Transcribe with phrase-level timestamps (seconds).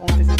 [0.00, 0.37] Ontem você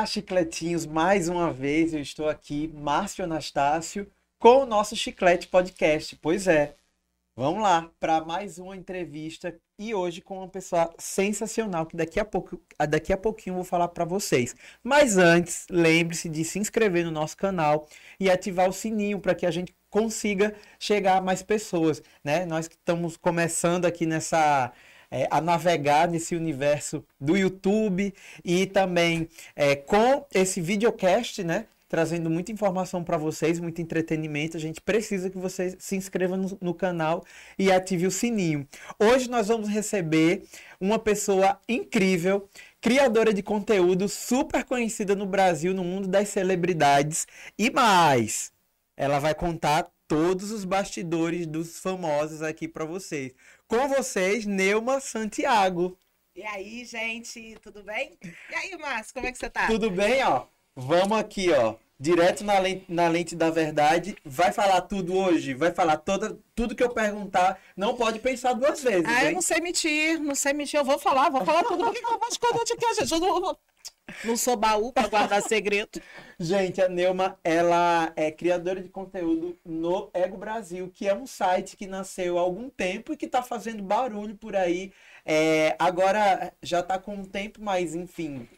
[0.00, 6.16] Olá, chicletinhos, mais uma vez eu estou aqui, Márcio Anastácio, com o nosso Chiclete Podcast.
[6.16, 6.74] Pois é,
[7.36, 12.24] vamos lá para mais uma entrevista e hoje com uma pessoa sensacional que daqui a
[12.24, 12.58] pouco,
[12.88, 14.56] daqui a pouquinho eu vou falar para vocês.
[14.82, 17.86] Mas antes, lembre-se de se inscrever no nosso canal
[18.18, 22.46] e ativar o sininho para que a gente consiga chegar a mais pessoas, né?
[22.46, 24.72] Nós que estamos começando aqui nessa
[25.10, 28.14] é, a navegar nesse universo do YouTube
[28.44, 31.66] e também é, com esse videocast, né?
[31.88, 34.56] Trazendo muita informação para vocês, muito entretenimento.
[34.56, 37.24] A gente precisa que você se inscreva no, no canal
[37.58, 38.64] e ative o sininho.
[38.96, 40.44] Hoje nós vamos receber
[40.80, 42.48] uma pessoa incrível,
[42.80, 47.26] criadora de conteúdo super conhecida no Brasil, no mundo das celebridades
[47.58, 48.52] e mais.
[48.96, 53.32] Ela vai contar todos os bastidores dos famosos aqui para vocês.
[53.70, 55.96] Com vocês, Neuma Santiago.
[56.34, 58.18] E aí, gente, tudo bem?
[58.20, 59.68] E aí, Márcio, como é que você tá?
[59.68, 60.46] Tudo bem, ó?
[60.74, 61.76] Vamos aqui, ó.
[61.96, 64.16] Direto na lente, na lente da verdade.
[64.24, 65.54] Vai falar tudo hoje?
[65.54, 67.60] Vai falar toda, tudo que eu perguntar.
[67.76, 69.06] Não pode pensar duas vezes.
[69.06, 69.34] Ah, eu hein?
[69.36, 70.80] não sei mentir, não sei mentir.
[70.80, 71.84] Eu vou falar, vou falar tudo.
[71.84, 73.12] Por que que eu vou esconder de quê, gente?
[73.12, 73.56] Eu não,
[74.24, 76.00] não sou baú pra guardar segredo.
[76.38, 81.76] Gente, a Neuma, ela é criadora de conteúdo no Ego Brasil, que é um site
[81.76, 84.92] que nasceu há algum tempo e que tá fazendo barulho por aí.
[85.24, 88.48] É, agora já tá com um tempo, mas enfim,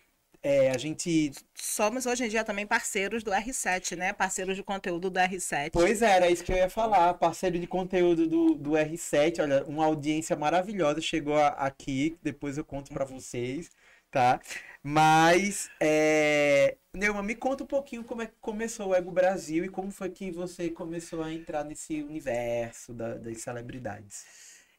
[0.42, 4.12] é, a gente Somos hoje em dia também parceiros do R7, né?
[4.12, 5.70] Parceiros de conteúdo do R7.
[5.72, 7.14] Pois é, era isso que eu ia falar.
[7.14, 12.92] Parceiro de conteúdo do, do R7, olha, uma audiência maravilhosa chegou aqui, depois eu conto
[12.92, 13.70] pra vocês,
[14.12, 14.40] tá?
[14.84, 16.78] Mas, é...
[16.94, 20.10] Neuma, me conta um pouquinho como é que começou o Ego Brasil e como foi
[20.10, 24.26] que você começou a entrar nesse universo da- das celebridades.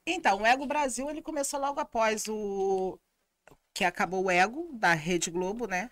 [0.06, 3.00] Então, o Ego Brasil, ele começou logo após o
[3.74, 5.92] que acabou o Ego da Rede Globo, né?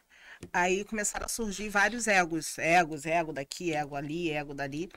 [0.54, 4.90] Aí começaram a surgir vários egos, egos, ego daqui, ego ali, ego dali.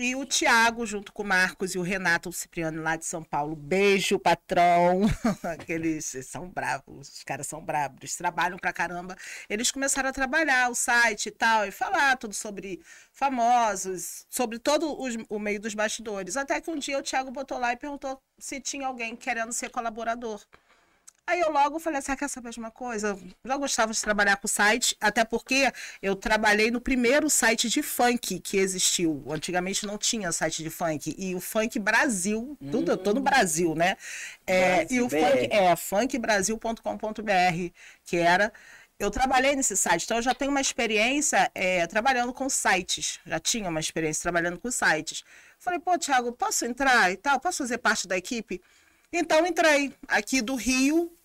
[0.00, 3.56] E o Tiago, junto com o Marcos e o Renato Cipriano lá de São Paulo,
[3.56, 5.00] beijo, patrão.
[5.42, 9.16] Aqueles são bravos, os caras são bravos, eles trabalham pra caramba.
[9.50, 12.80] Eles começaram a trabalhar o site e tal, e falar tudo sobre
[13.12, 16.36] famosos, sobre todo os- o meio dos bastidores.
[16.36, 19.68] Até que um dia o Thiago botou lá e perguntou se tinha alguém querendo ser
[19.68, 20.40] colaborador.
[21.28, 23.08] Aí eu logo falei assim, ah, quer saber de uma coisa?
[23.44, 27.82] Eu já gostava de trabalhar com site, até porque eu trabalhei no primeiro site de
[27.82, 29.22] funk que existiu.
[29.28, 31.14] Antigamente não tinha site de funk.
[31.18, 33.98] E o Funk Brasil, tudo, todo o Brasil, né?
[34.46, 35.54] É, e o Brasil, funk BR.
[35.54, 37.72] é funkbrasil.com.br,
[38.06, 38.50] que era
[38.98, 43.20] eu trabalhei nesse site, então eu já tenho uma experiência é, trabalhando com sites.
[43.26, 45.22] Já tinha uma experiência trabalhando com sites.
[45.58, 47.38] Falei, pô, Thiago, posso entrar e tal?
[47.38, 48.62] Posso fazer parte da equipe?
[49.12, 49.94] Então entrei.
[50.08, 51.17] Aqui do Rio,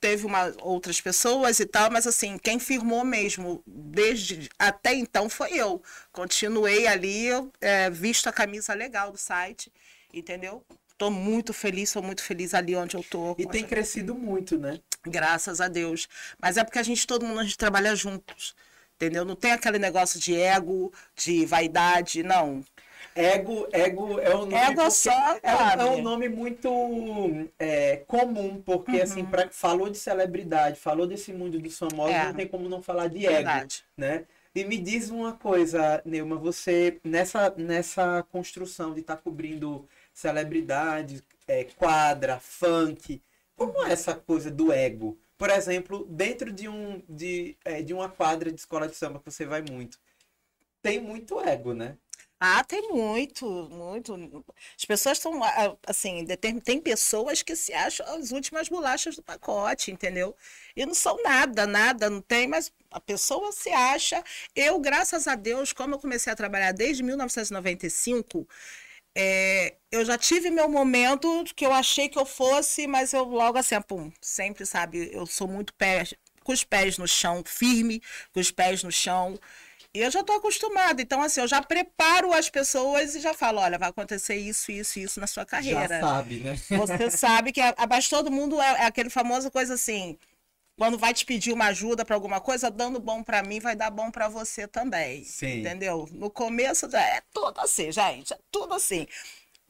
[0.00, 5.54] teve uma, outras pessoas e tal, mas assim, quem firmou mesmo desde até então foi
[5.54, 5.82] eu.
[6.12, 7.28] Continuei ali,
[7.60, 9.72] é, visto a camisa legal do site,
[10.12, 10.64] entendeu?
[10.96, 13.36] Tô muito feliz, sou muito feliz ali onde eu tô.
[13.38, 14.80] E tem crescido muito, né?
[15.06, 16.08] Graças a Deus.
[16.40, 18.54] Mas é porque a gente, todo mundo, a gente trabalha juntos.
[18.96, 19.24] Entendeu?
[19.24, 22.64] Não tem aquele negócio de ego, de vaidade, não.
[23.20, 25.40] Ego, ego é um nome, Ego porque só, é,
[25.76, 26.68] é um nome muito
[27.58, 29.30] é, comum, porque assim, Uhum.
[29.30, 32.26] pra, falou de celebridade, falou desse mundo dos famosos, É.
[32.26, 33.84] não tem como não falar de ego, Verdade.
[33.96, 34.24] né?
[34.54, 41.64] E me diz uma coisa, Neuma, você nessa, nessa construção de estar cobrindo celebridades, é,
[41.64, 43.20] quadra, funk,
[43.56, 45.18] como é essa coisa do ego?
[45.36, 49.30] Por exemplo, dentro de, um, de, é, de uma quadra de escola de samba que
[49.30, 49.98] você vai muito,
[50.80, 51.96] tem muito ego, né?
[52.40, 54.14] Ah, tem muito, muito.
[54.78, 56.24] As pessoas ah, assim,
[56.62, 60.36] tem pessoas que se acham as últimas bolachas do pacote, entendeu?
[60.76, 64.22] E não são nada, nada, não tem, mas a pessoa se acha.
[64.54, 68.46] Eu, graças a Deus, como eu comecei a trabalhar desde 1995,
[69.16, 73.58] é, eu já tive meu momento que eu achei que eu fosse, mas eu logo
[73.58, 76.04] assim, ah, pum, sempre, sabe, eu sou muito pé,
[76.44, 78.00] com os pés no chão, firme,
[78.32, 79.38] com os pés no chão.
[79.94, 81.00] E eu já estou acostumada.
[81.02, 84.98] Então, assim, eu já preparo as pessoas e já falo: olha, vai acontecer isso, isso,
[84.98, 86.00] isso na sua carreira.
[86.00, 86.56] Já sabe, né?
[86.70, 90.18] Você sabe que a- abaixo todo mundo é, é aquele famoso coisa assim.
[90.78, 93.90] quando vai te pedir uma ajuda para alguma coisa, dando bom para mim, vai dar
[93.90, 95.24] bom para você também.
[95.24, 95.60] Sim.
[95.60, 96.08] Entendeu?
[96.12, 99.06] No começo já é tudo assim, gente, é tudo assim.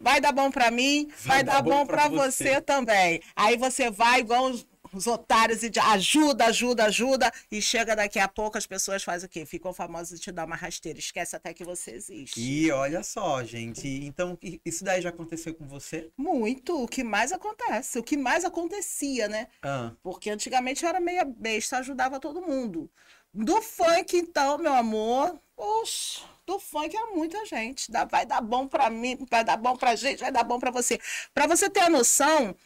[0.00, 2.54] Vai dar bom para mim, vai, dar, bom para você.
[2.56, 3.20] você também.
[3.36, 4.52] Aí você vai igual
[4.92, 9.02] os, os otários e de ajuda, ajuda, ajuda, e chega daqui a pouco as pessoas
[9.02, 9.44] fazem o quê?
[9.46, 12.40] Ficam famosas e te dão uma rasteira, esquece até que você existe.
[12.40, 13.86] E olha só, gente.
[13.88, 16.10] Então, isso daí já aconteceu com você?
[16.16, 19.48] Muito, o que mais acontece, o que mais acontecia, né?
[19.62, 22.90] Ah, Porque antigamente eu era meia besta, ajudava todo mundo.
[23.32, 27.90] Do funk, então, meu amor, oxe, do funk era muita gente.
[27.92, 30.70] Dá- vai dar bom pra mim, vai dar bom pra gente, vai dar bom pra
[30.70, 30.98] você.
[31.34, 32.56] Pra você ter a noção,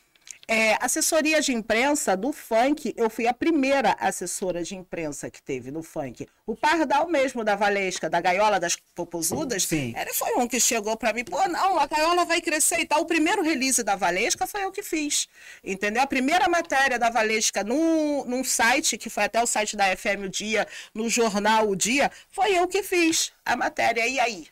[0.48, 5.70] é, assessoria de imprensa do funk, eu fui a primeira assessora de imprensa que teve
[5.70, 6.26] no funk.
[6.46, 9.94] O Pardal mesmo, da Valesca, da Gaiola das Popozudas, Sim.
[9.96, 13.02] ele foi um que chegou pra mim, pô, não, a Gaiola vai crescer e tal.
[13.02, 15.28] O primeiro release da Valesca foi eu que fiz,
[15.62, 16.02] entendeu?
[16.02, 20.24] A primeira matéria da Valesca no, num site, que foi até o site da FM
[20.26, 24.06] O Dia, no jornal O Dia, foi eu que fiz a matéria.
[24.06, 24.48] E aí?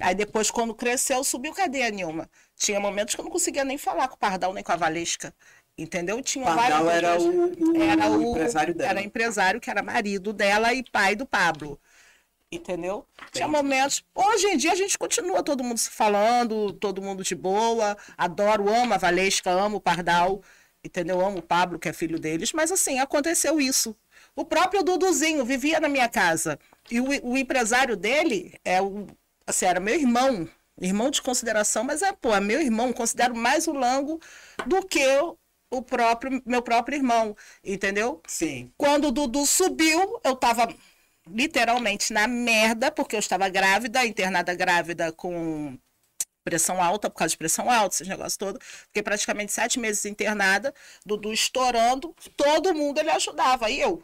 [0.00, 2.28] Aí depois, quando cresceu, subiu, cadê a Nilma?
[2.60, 5.34] Tinha momentos que eu não conseguia nem falar com o Pardal, nem com a Valesca.
[5.78, 6.22] Entendeu?
[6.22, 8.90] Tinha Pardal várias era o, o- era o empresário dela.
[8.90, 11.80] Era empresário, que era marido dela e pai do Pablo.
[12.52, 13.06] Entendeu?
[13.32, 14.04] Tinha momentos.
[14.14, 17.96] Hoje em dia a gente continua todo mundo se falando, todo mundo de boa.
[18.18, 20.42] Adoro, amo a Valesca, amo o Pardal.
[20.84, 21.20] Entendeu?
[21.24, 22.52] Amo o Pablo, que é filho deles.
[22.52, 23.96] Mas assim, aconteceu isso.
[24.36, 26.58] O próprio Duduzinho vivia na minha casa.
[26.90, 29.06] E o, o empresário dele é o.
[29.46, 30.48] Assim, era meu irmão.
[30.80, 32.92] Irmão de consideração, mas é, pô, é meu irmão.
[32.92, 34.20] Considero mais o Lango
[34.66, 35.38] do que o-
[35.70, 37.36] o próprio, meu próprio irmão.
[37.62, 38.20] Entendeu?
[38.26, 38.72] Sim.
[38.76, 40.74] Quando o Dudu subiu, eu tava
[41.28, 45.78] literalmente na merda, porque eu estava grávida, internada grávida com
[46.44, 48.64] pressão alta, por causa de pressão alta, esses negócios todos.
[48.86, 50.74] Fiquei praticamente sete meses internada,
[51.04, 53.70] Dudu estourando, todo mundo ele ajudava.
[53.70, 54.02] E eu,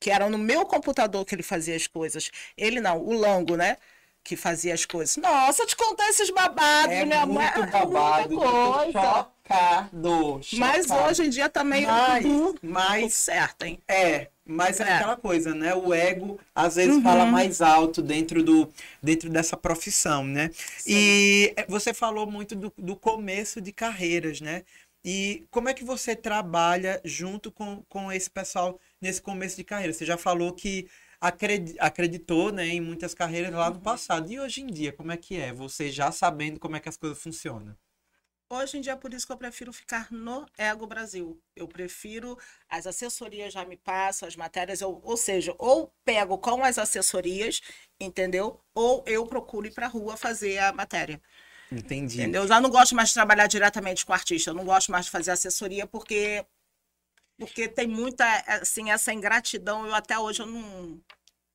[0.00, 2.30] que era no meu computador que ele fazia as coisas.
[2.56, 3.76] Ele não, o Longo, né?
[4.22, 5.16] Que fazia as coisas.
[5.16, 7.26] Nossa, te contar esses babados, É mãe.
[7.26, 8.34] muito babado.
[8.34, 8.92] muita eu tô coisa.
[8.92, 10.40] Chocado.
[10.58, 11.08] Mas chocado.
[11.10, 13.80] hoje em dia também Mas, o Dudu mas tudo certo, hein?
[13.88, 14.92] É, mas é, É.
[14.96, 15.74] aquela coisa, né?
[15.74, 17.02] O ego às vezes Uhum.
[17.02, 18.70] fala mais alto dentro, do,
[19.02, 20.50] dentro dessa profissão, né?
[20.86, 24.62] E é, você falou muito do, do começo de carreiras, né?
[25.04, 29.92] E como é que você trabalha junto com, com esse pessoal nesse começo de carreira?
[29.94, 30.86] Você já falou que
[31.20, 33.80] acreditou, né, em muitas carreiras lá no Uhum.
[33.80, 34.30] passado.
[34.32, 35.52] E hoje em dia, como é que é?
[35.52, 37.76] Você já sabendo como é que as coisas funcionam?
[38.52, 41.40] Hoje em dia, é por isso que eu prefiro ficar no Ego Brasil.
[41.54, 42.36] Eu prefiro,
[42.68, 47.60] as assessorias já me passam, as matérias, eu, ou seja, ou pego com as assessorias,
[48.00, 48.60] entendeu?
[48.74, 51.22] Ou eu procuro ir para a rua fazer a matéria,
[51.72, 52.22] Entendi.
[52.22, 52.42] entendeu?
[52.42, 55.12] Eu já não gosto mais de trabalhar diretamente com artista, eu não gosto mais de
[55.12, 56.44] fazer assessoria porque
[57.40, 61.00] porque tem muita, assim, essa ingratidão, eu até hoje eu não...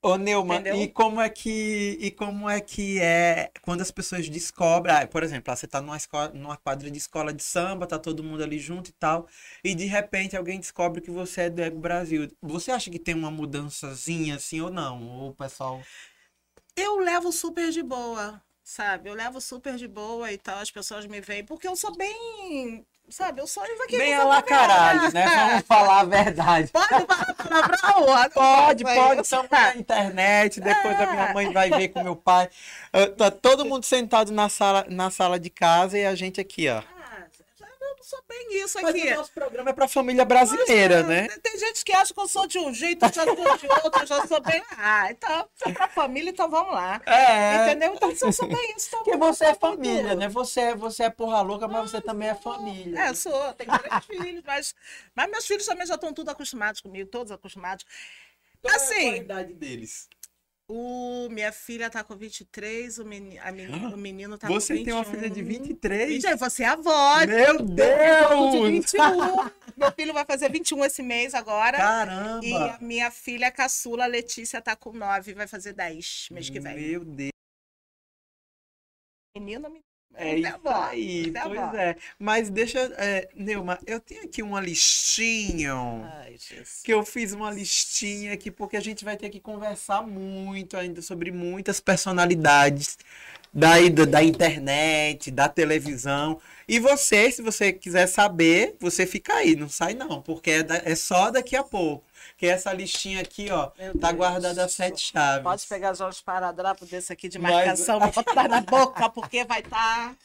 [0.01, 0.75] Ô, Neumann, Entendeu?
[0.83, 5.23] e como é que e como é que é quando as pessoas descobrem, ah, por
[5.23, 8.43] exemplo, ah, você tá numa escola, numa quadra de escola de samba, tá todo mundo
[8.43, 9.27] ali junto e tal,
[9.63, 12.29] e de repente alguém descobre que você é do Ego Brasil.
[12.41, 15.01] Você acha que tem uma mudançazinha assim ou não?
[15.03, 15.87] Ou o pessoal
[16.75, 19.09] Eu levo super de boa, sabe?
[19.09, 22.85] Eu levo super de boa e tal, as pessoas me veem, porque eu sou bem,
[23.10, 23.42] sabe?
[23.42, 23.98] Eu sou isso aqui.
[23.98, 25.25] bem não a lá caralho, né?
[25.28, 26.72] Vamos falar a verdade.
[26.72, 28.30] Pode falar?
[28.30, 29.22] Pode, Não, pode, isso.
[29.22, 32.50] estamos na internet, depois a minha mãe vai ver com meu pai.
[33.18, 36.81] Tá todo mundo sentado na sala, na sala de casa e a gente aqui, ó.
[38.06, 39.07] Eu sou bem isso Mas aqui.
[39.12, 41.28] o nosso programa é pra família brasileira, Mas, né?
[41.28, 43.68] tem- Tem gente que acha que eu sou de um jeito, eu já sou de
[43.68, 44.64] outro, eu já sou bem.
[44.78, 47.02] Ah, então, se é pra família, então vamos lá.
[47.04, 47.66] É.
[47.66, 47.95] Entendeu?
[47.95, 49.71] Então, se eu sou bem isso, então Porque vamos você é lá, tudo.
[49.71, 50.30] família, né?
[50.30, 53.00] Você, é- você é porra louca, mas você também é família.
[53.00, 54.76] É, sou, tenho três filhos, mas,
[55.16, 57.85] mas meus filhos também já estão tudo acostumados comigo, todos acostumados.
[58.62, 60.07] Qual é a assim, qualidade deles?
[60.68, 64.78] O, minha filha tá com 23, o, meni, a meni- o menino tá Você com
[64.80, 64.84] 21.
[64.86, 66.22] tem uma filha de 23?
[66.24, 67.24] Gente, você é avó.
[67.26, 68.69] Meu de Deus!
[68.72, 69.00] 21.
[69.78, 71.78] Meu filho vai fazer 21 esse mês agora.
[71.78, 72.44] Caramba!
[72.45, 76.76] E a minha filha caçula, Letícia, tá com 9, vai fazer 10 mês que vem.
[76.76, 77.30] Meu Deus!
[79.38, 79.84] Menino, menino.
[80.18, 81.78] É isso avó, aí, é pois avó.
[81.78, 81.95] é.
[82.18, 85.74] Mas deixa, é, Neuma, eu tenho aqui uma listinha.
[85.74, 86.36] Ai,
[86.84, 91.02] que eu fiz uma listinha aqui, porque a gente vai ter que conversar muito ainda
[91.02, 92.98] sobre muitas personalidades
[93.54, 96.40] da, da, da internet, da televisão.
[96.68, 100.81] E você, se você quiser saber, você fica aí, não sai não, porque é, da-
[100.86, 102.04] é só daqui a pouco.
[102.37, 104.17] Que essa listinha aqui, ó, Meu tá Deus.
[104.17, 105.44] guardada a sete chaves.
[105.44, 110.15] Pode pegar os paradrapos desse aqui de Mas- marcação, botar na boca, porque vai estar.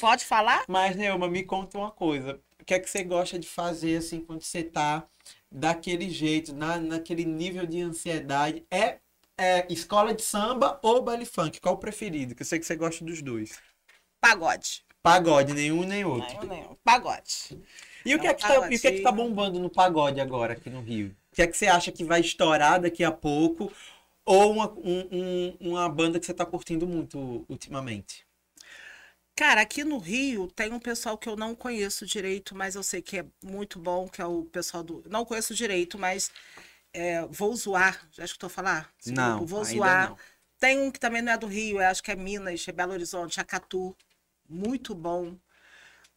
[0.00, 0.64] Pode falar?
[0.68, 2.38] Mas, Neuma, me conta uma coisa.
[2.60, 5.04] O que é que você gosta de fazer, assim, quando você tá
[5.50, 8.98] daquele jeito, na, naquele nível de ansiedade, é,
[9.38, 11.60] é escola de samba ou baile funk?
[11.60, 12.34] Qual o preferido?
[12.34, 13.58] Que eu sei que você gosta dos dois.
[14.20, 14.84] Pagode.
[15.02, 16.28] Pagode, nenhum nem outro.
[16.28, 16.76] Nenhum, nenhum.
[16.84, 17.58] Pagode.
[18.04, 20.20] E o que, é que, tá, e o que é que tá bombando no pagode
[20.20, 21.16] agora aqui no Rio?
[21.32, 23.72] O que é que você acha que vai estourar daqui a pouco?
[24.24, 28.26] Ou uma, um, um, uma banda que você tá curtindo muito ultimamente?
[29.36, 33.00] Cara, aqui no Rio tem um pessoal que eu não conheço direito, mas eu sei
[33.00, 35.02] que é muito bom, que é o pessoal do.
[35.08, 36.30] Não conheço direito, mas
[36.92, 38.06] é, vou zoar.
[38.12, 38.92] Já escutou falar?
[39.00, 39.46] Esse não.
[39.46, 40.10] Vou zoar.
[40.10, 40.18] Não.
[40.58, 43.40] Tem um que também não é do Rio, acho que é Minas, é Belo Horizonte,
[43.40, 43.96] Acatu.
[44.46, 45.34] Muito bom.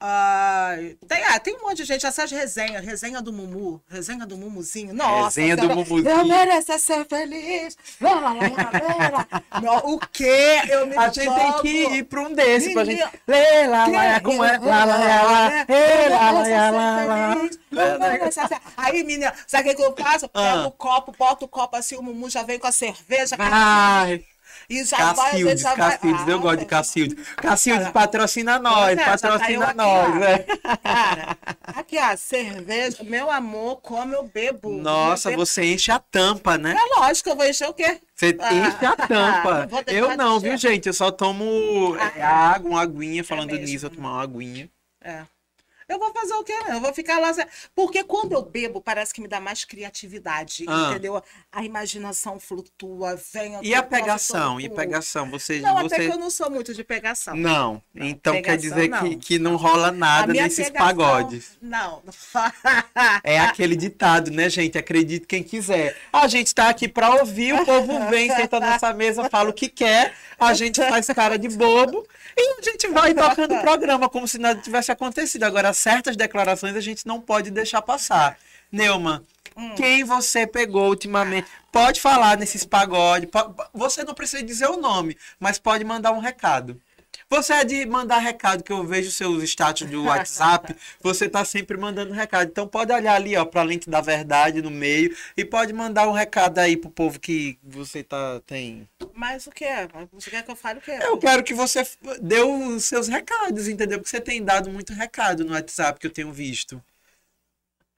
[0.04, 4.36] Uh, tem, ah, tem um monte de gente, essas resenhas, resenha do Mumu, resenha do
[4.36, 4.94] Mumuzinho.
[4.94, 6.10] Nossa, resenha do Mumuzinho.
[6.10, 7.78] Eu mereço ser feliz.
[8.02, 9.28] Lá, lá, lá,
[9.62, 10.60] lá, o quê?
[10.68, 11.40] Eu me A gente jogo.
[11.40, 13.02] tem que ir para um desse pra gente.
[13.26, 14.58] Lê, lá, lá, como é?
[14.58, 16.32] Lá, lá, lá, lá,
[16.72, 17.36] lá, lá,
[18.76, 20.28] Aí, menina, sabe o que eu faço?
[20.28, 23.38] Pego o copo, boto o copo assim, o Mumu já vem com a cerveja.
[23.40, 24.26] Ai.
[24.70, 26.34] E já Cacildes, vai, já Cacildes, vai...
[26.34, 27.28] eu ah, gosto de Cacildes.
[27.38, 30.16] Cacildes, patrocina nós, é, patrocina nós.
[30.16, 30.40] Né?
[30.84, 34.70] Cara, aqui, ó, cerveja, meu amor, como eu bebo.
[34.70, 35.46] Nossa, bebo.
[35.46, 36.76] você enche a tampa, né?
[36.78, 38.00] É lógico, eu vou encher o quê?
[38.16, 39.70] Você ah, enche a tampa.
[39.88, 40.88] eu não, viu, gente?
[40.88, 43.24] Eu só tomo ah, é, água, uma aguinha.
[43.24, 44.70] Falando é nisso, eu tomar uma aguinha.
[45.02, 45.24] É.
[45.88, 46.54] Eu vou fazer o quê?
[46.70, 47.32] Eu vou ficar lá.
[47.76, 50.90] Porque quando eu bebo, parece que me dá mais criatividade, ah.
[50.90, 51.22] entendeu?
[51.52, 53.60] A imaginação flutua, vem.
[53.62, 54.60] E a pegação?
[54.60, 55.30] E pegação?
[55.30, 57.36] Você, não, até que eu não sou muito de pegação.
[57.36, 57.82] Não.
[57.94, 59.02] não então pegação, quer dizer não.
[59.02, 61.58] Que, que não rola nada nesses pegação, pagodes.
[61.62, 62.02] Não.
[63.24, 64.78] é aquele ditado, né, gente?
[64.78, 65.98] Acredite quem quiser.
[66.12, 69.68] A gente tá aqui para ouvir, o povo vem, senta nessa mesa, fala o que
[69.70, 74.28] quer, a gente faz cara de bobo e a gente vai tocando o programa como
[74.28, 75.44] se nada tivesse acontecido.
[75.44, 78.38] Agora, certas declarações a gente não pode deixar passar.
[78.72, 79.26] Neuma,
[79.56, 79.76] hum.
[79.76, 81.48] quem você pegou ultimamente?
[81.74, 83.30] Pode falar nesses pagodes.
[83.74, 86.82] Você não precisa dizer o nome, mas pode mandar um recado.
[87.34, 91.76] Você é de mandar recado, que eu vejo seus status do WhatsApp, você tá sempre
[91.76, 92.48] mandando recado.
[92.48, 96.12] Então pode olhar ali, ó, pra lente da verdade no meio e pode mandar um
[96.12, 98.88] recado aí pro povo que você tá tem.
[99.16, 99.88] Mas o que é?
[100.12, 101.08] Você quer que eu fale o que é?
[101.08, 101.82] Eu quero que você
[102.22, 103.98] dê os seus recados, entendeu?
[103.98, 106.80] Porque você tem dado muito recado no WhatsApp que eu tenho visto.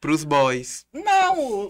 [0.06, 0.86] Pros boys.
[0.94, 1.68] Não,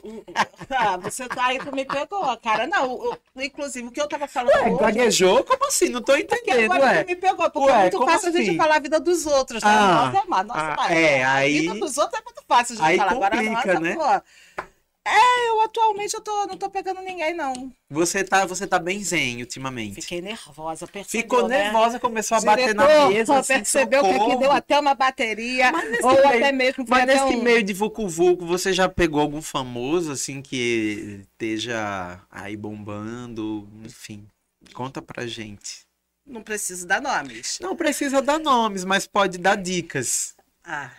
[0.69, 2.67] ah, você tá aí, tu me pegou, cara.
[2.67, 4.53] Não, o, inclusive o que eu tava falando.
[4.53, 5.41] Ué, hoje, gaguejou?
[5.45, 5.87] Como assim?
[5.87, 6.67] Não tô entendendo.
[6.67, 8.27] Porque agora me pegou, porque ué, é muito fácil assim?
[8.27, 8.57] a gente assim?
[8.57, 9.69] falar a vida dos outros, né?
[9.69, 11.59] Ah, nossa, nossa, ah, é, aí...
[11.59, 13.13] A vida dos outros é muito fácil de aí falar.
[13.13, 13.95] Complica, agora, nossa, né?
[13.95, 14.63] Pô,
[15.05, 17.71] é, eu atualmente eu tô, não tô pegando ninguém, não.
[17.89, 20.01] Você tá, você tá bem zen ultimamente.
[20.01, 21.65] Fiquei nervosa, percebeu, Ficou né?
[21.65, 23.37] nervosa, começou a Diretor, bater na mesa.
[23.37, 24.25] Assim, percebeu socorro.
[24.25, 25.71] que aqui deu até uma bateria.
[26.01, 27.43] ou meio, até mesmo Mas nesse um...
[27.43, 33.69] meio de Vucu Vucu, você já pegou algum famoso, assim, que esteja aí bombando?
[33.83, 34.25] Enfim,
[34.73, 35.85] conta pra gente.
[36.25, 37.59] Não preciso dar nomes.
[37.61, 40.33] Não precisa dar nomes, mas pode dar dicas.
[40.63, 40.89] Ah.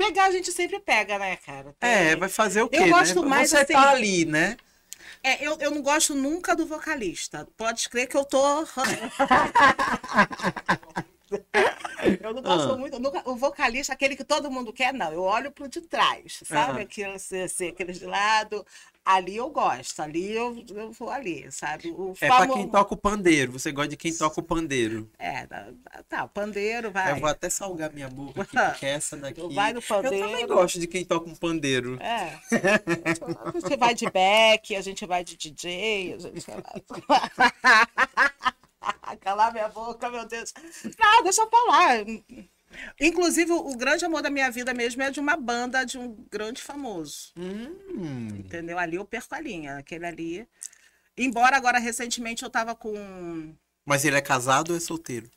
[0.00, 1.76] Pegar a gente sempre pega, né, cara?
[1.78, 1.90] Tem...
[1.90, 2.78] É, vai fazer o quê?
[2.78, 3.28] Eu gosto né?
[3.28, 3.74] mais Você assim...
[3.74, 4.56] tá ali, né?
[5.22, 7.46] É, eu, eu não gosto nunca do vocalista.
[7.54, 8.62] Pode crer que eu tô.
[12.22, 12.78] eu não gosto ah.
[12.78, 12.98] muito.
[12.98, 15.12] Nunca, o vocalista, aquele que todo mundo quer, não.
[15.12, 16.78] Eu olho pro de trás, sabe?
[16.78, 16.84] Uhum.
[16.84, 18.64] Aqueles, assim, aqueles de lado
[19.04, 21.90] ali eu gosto, ali eu, eu vou ali, sabe?
[21.90, 22.46] O é famo...
[22.46, 25.10] pra quem toca o pandeiro, você gosta de quem toca o pandeiro.
[25.18, 25.68] É, tá,
[26.08, 27.12] tá pandeiro vai.
[27.12, 29.54] Eu vou até salgar minha boca aqui, porque essa daqui...
[29.54, 30.16] Vai no pandeiro.
[30.16, 31.98] Eu também gosto de quem toca um pandeiro.
[32.00, 32.38] É.
[33.54, 36.62] gente vai de back, a gente vai de DJ, a gente vai...
[39.20, 40.54] Calar minha boca, meu Deus.
[40.98, 42.04] Não, deixa eu falar.
[43.00, 46.62] Inclusive, o grande amor da minha vida mesmo é de uma banda de um grande
[46.62, 47.32] famoso.
[47.36, 48.28] Hum.
[48.38, 48.78] Entendeu?
[48.78, 49.78] Ali eu perco a linha.
[49.78, 50.48] Aquele ali.
[51.16, 53.54] Embora agora, recentemente, eu tava com.
[53.84, 55.30] Mas ele é casado ou é solteiro?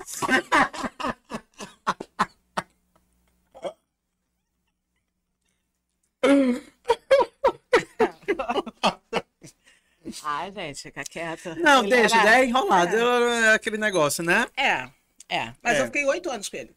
[10.22, 11.54] Ai, gente, fica quieta.
[11.56, 12.40] Não, ele deixa, era...
[12.40, 12.96] é enrolado.
[12.96, 13.54] É.
[13.54, 14.46] aquele negócio, né?
[14.56, 14.88] É,
[15.28, 15.52] é.
[15.62, 15.80] Mas é.
[15.80, 16.76] eu fiquei oito anos com ele.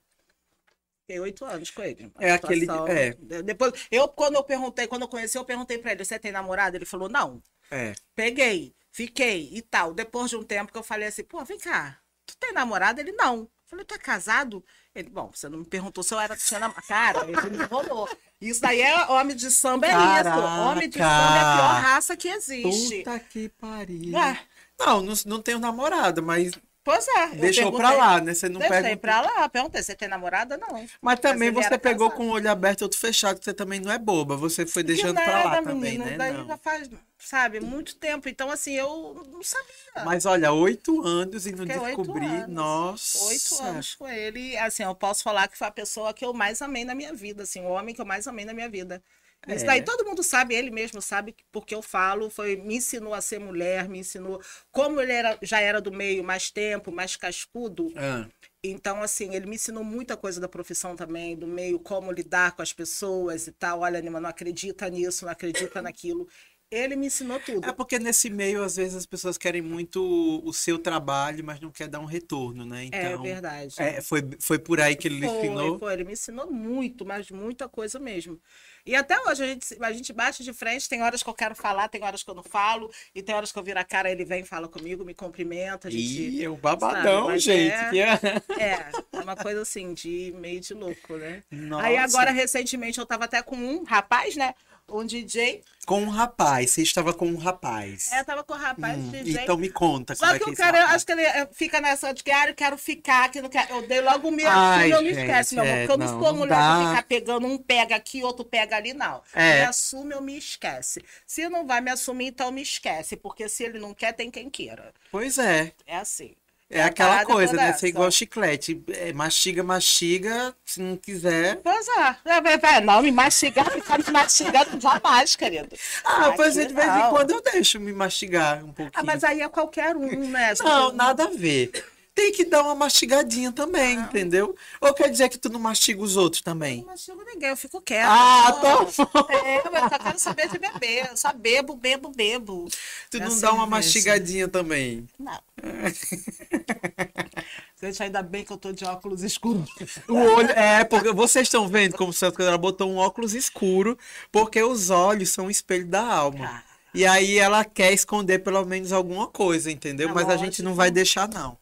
[1.02, 2.12] Fiquei oito anos com ele.
[2.20, 2.68] É aquele.
[2.88, 3.42] É.
[3.42, 6.76] Depois, eu, quando eu perguntei, quando eu conheci, eu perguntei pra ele: você tem namorado?
[6.76, 7.42] Ele falou: não.
[7.72, 7.94] É.
[8.16, 9.94] Peguei, fiquei e tal.
[9.94, 13.00] Depois de um tempo que eu falei assim: pô, vem cá, tu tem namorado?
[13.00, 13.40] Ele não.
[13.40, 14.64] Eu falei: tu é casado?
[14.94, 16.88] Ele, bom, você não me perguntou se eu era namorado.
[16.88, 18.10] Cara, ele me rolou.
[18.42, 20.30] Isso daí é homem de samba, é Caraca.
[20.40, 20.48] isso.
[20.48, 22.98] Homem de samba é a pior raça que existe.
[23.00, 24.18] Puta que pariu.
[24.18, 24.40] É.
[24.80, 26.52] Não, não, não tenho namorado, mas
[26.90, 27.28] Pois é.
[27.36, 28.34] Deixou pra lá, né?
[28.34, 29.48] Você não Deixei pra lá.
[29.48, 30.58] Perguntei, você tem namorada?
[30.58, 30.88] Não.
[31.00, 32.18] Mas também você pegou casado.
[32.18, 34.36] com o olho aberto e outro fechado, que você também não é boba.
[34.36, 36.18] Você foi deixando que pra lá nada, também, menino, né?
[36.18, 36.48] Daí Não.
[36.48, 38.28] já faz, sabe, muito tempo.
[38.28, 40.04] Então, assim, eu não sabia.
[40.04, 42.26] Mas olha, oito anos e não descobri.
[42.26, 42.48] anos.
[42.50, 43.24] Nossa.
[43.26, 44.58] Oito anos com ele.
[44.58, 47.44] Assim, eu posso falar que foi a pessoa que eu mais amei na minha vida,
[47.44, 49.00] assim, o homem que eu mais amei na minha vida.
[49.48, 49.66] Isso É.
[49.66, 53.40] daí todo mundo sabe, ele mesmo sabe, porque eu falo, foi, me ensinou a ser
[53.40, 54.42] mulher, me ensinou.
[54.72, 58.28] Como ele era, já era do meio mais tempo, mais cascudo, Ah,
[58.64, 62.62] então, assim, ele me ensinou muita coisa da profissão também, do meio, como lidar com
[62.62, 63.82] as pessoas e tal.
[63.82, 66.28] Olha, Nima, não acredita nisso, não acredita naquilo.
[66.72, 67.70] Ele me ensinou tudo.
[67.70, 70.02] É porque nesse meio, às vezes, as pessoas querem muito
[70.44, 72.84] o seu trabalho, mas não quer dar um retorno, né?
[72.92, 73.76] É Então, verdade.
[73.78, 75.78] é, foi, foi por aí que ele Foi, ensinou.
[75.78, 78.42] foi, ele me ensinou muito, mas muita coisa mesmo.
[78.90, 81.54] E até hoje a gente, a gente bate de frente, tem horas que eu quero
[81.54, 84.10] falar, tem horas que eu não falo, e tem horas que eu viro a cara,
[84.10, 86.04] ele vem, fala comigo, me cumprimenta, a gente...
[86.04, 87.72] Ih, é o babadão, gente.
[87.72, 88.20] é- que é-
[88.58, 91.44] É, é uma coisa assim, de meio de louco, né?
[91.52, 91.86] Nossa.
[91.86, 94.56] Aí agora, recentemente, eu tava até com um rapaz, né?
[94.92, 95.64] Um DJ.
[95.86, 98.12] Com um rapaz, você estava com um rapaz.
[98.12, 99.42] É, eu tava com um rapaz, Hum, DJ.
[99.42, 101.50] então me conta como Só é que é o cara, eu acho que ele eh,
[101.52, 103.74] fica nessa de que ah, eu quero ficar, que não quero.
[103.76, 105.74] Eu dei logo o meu Ai, assumo, eu gente, esquece, meu amor.
[105.74, 106.90] é, Porque eu não, não, sou mulher dá.
[106.90, 109.22] ficar pegando um pega aqui, outro pega ali, não.
[109.34, 109.62] É.
[109.62, 111.04] Me assume, eu me esquece.
[111.26, 113.16] Se não vai me assumir, então me esquece.
[113.16, 114.94] Porque se ele não quer, tem quem queira.
[115.12, 115.74] Pois é.
[115.88, 116.36] É assim.
[116.72, 117.70] É aquela coisa, né?
[117.70, 117.80] essa.
[117.80, 118.84] Ser igual chiclete.
[118.90, 120.56] É, mastiga, mastiga.
[120.64, 121.58] Se não quiser.
[121.64, 122.16] Pois é.
[122.26, 125.70] É, vai- vai, Não, me mastigar, ficar me mastigando jamais, querido.
[126.06, 128.92] Ah, pois é, de vez em quando eu deixo me mastigar um pouquinho.
[128.94, 130.54] Ah, mas aí é qualquer um, né?
[130.60, 131.72] Não, nada a ver.
[132.20, 134.54] Tem que dar uma mastigadinha também, entendeu?
[134.82, 136.80] Ou quer dizer que tu não mastiga os outros também?
[136.80, 138.10] Eu não mastigo ninguém, eu fico quieta.
[138.12, 138.62] Ah, Não.
[138.62, 138.92] tá bom.
[139.32, 141.08] É, eu só quero saber de beber.
[141.12, 142.68] Eu só bebo, bebo, bebo.
[143.10, 145.08] Tu É não assim dá uma mastigadinha também.
[145.18, 145.40] Não.
[147.82, 149.70] Gente, ainda bem que eu tô de óculos escuros.
[150.10, 153.98] O olho, é, porque vocês estão vendo como se ela botou um óculos escuro,
[154.30, 156.46] porque os olhos são o espelho da alma.
[156.46, 156.64] Ah.
[156.94, 160.10] E aí ela quer esconder pelo menos alguma coisa, entendeu?
[160.10, 160.76] É Mas a gente não lógico.
[160.78, 161.58] vai deixar, não.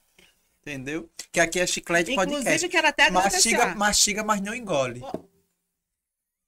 [0.67, 1.09] Entendeu?
[1.31, 2.67] Que aqui é chiclete Inclusive, podcast.
[2.67, 3.77] quero até Mastiga, agradecer.
[3.77, 5.01] mastiga, mas não engole.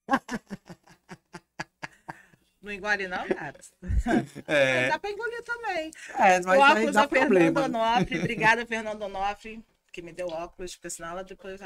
[2.61, 3.57] Não engole não, cara.
[4.45, 5.91] É, Dá pra engolir também.
[6.09, 7.65] é o mas aí óculos da Fernanda problema.
[7.65, 8.19] Onofre.
[8.19, 11.61] Obrigada, Fernanda Onofre, que me deu óculos, porque senão ela depois.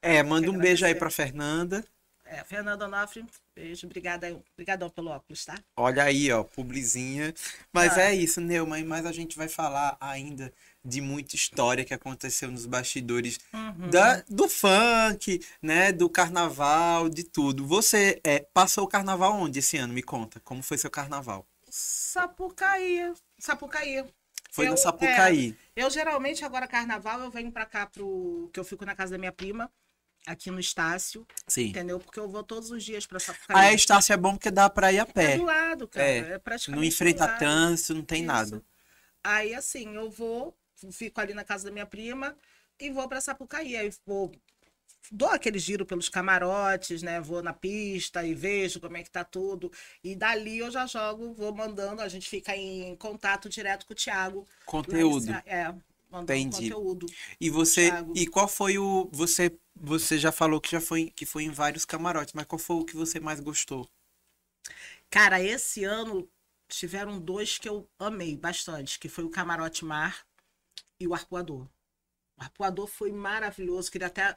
[0.00, 1.84] É, manda um beijo aí pra Fernanda.
[2.24, 3.24] É, Fernanda Onofre,
[3.56, 3.86] beijo.
[3.86, 5.56] Obrigada, obrigadão pelo óculos, tá?
[5.76, 7.34] Olha aí, ó, publizinha.
[7.72, 8.02] Mas Ah.
[8.02, 10.52] é isso, Neuma, mas a gente vai falar ainda
[10.86, 13.90] de muita história que aconteceu nos bastidores Uhum.
[13.90, 17.66] da, do funk, né, do carnaval, de tudo.
[17.66, 19.92] Você é, passou o carnaval onde esse ano?
[19.92, 21.46] Me conta, como foi seu carnaval?
[21.68, 23.12] Sapucaí.
[23.38, 24.04] Sapucaí.
[24.50, 25.56] Foi Eu- no Sapucaí.
[25.74, 28.48] Eu geralmente, agora carnaval, eu venho pra cá pro.
[28.52, 29.70] que eu fico na casa da minha prima,
[30.26, 31.66] aqui no Estácio, Sim.
[31.68, 31.98] entendeu?
[32.00, 33.74] Porque eu vou todos os dias pra Aí a Sapucaí.
[33.74, 35.36] Estácio é bom porque dá pra ir a É pé.
[35.36, 36.06] do lado, cara.
[36.06, 36.80] É, É, praticamente.
[36.80, 38.26] Não enfrenta trânsito, não tem Isso.
[38.26, 38.62] nada.
[39.22, 40.56] Aí, assim, eu vou,
[40.92, 42.36] fico ali na casa da minha prima
[42.80, 43.76] e vou pra Sapucaí.
[43.76, 44.32] Aí vou.
[45.10, 47.20] Dou aquele giro pelos camarotes, né?
[47.20, 49.70] Vou na pista e vejo como é que tá tudo.
[50.02, 53.96] E dali eu já jogo, vou mandando, a gente fica em contato direto com o
[53.96, 54.44] Thiago.
[54.64, 55.30] Conteúdo.
[55.46, 55.72] É,
[56.10, 56.70] mandando Entendi.
[56.70, 57.06] conteúdo.
[57.40, 61.44] E você, e qual foi o, você, você já falou que já foi, que foi
[61.44, 63.88] em vários camarotes, mas qual foi o que você mais gostou?
[65.08, 66.28] Cara, esse ano
[66.68, 70.25] tiveram dois que eu amei bastante, que foi o Camarote Mar
[70.98, 71.66] e o Arpoador.
[72.36, 74.36] O Arpoador foi maravilhoso, queria até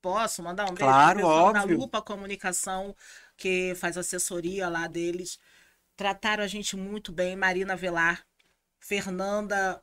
[0.00, 1.78] posso mandar um beijo Claro, óbvio.
[1.78, 2.94] Lupa Comunicação,
[3.36, 5.38] que faz assessoria lá deles.
[5.96, 8.24] Trataram a gente muito bem, Marina Velar,
[8.78, 9.82] Fernanda,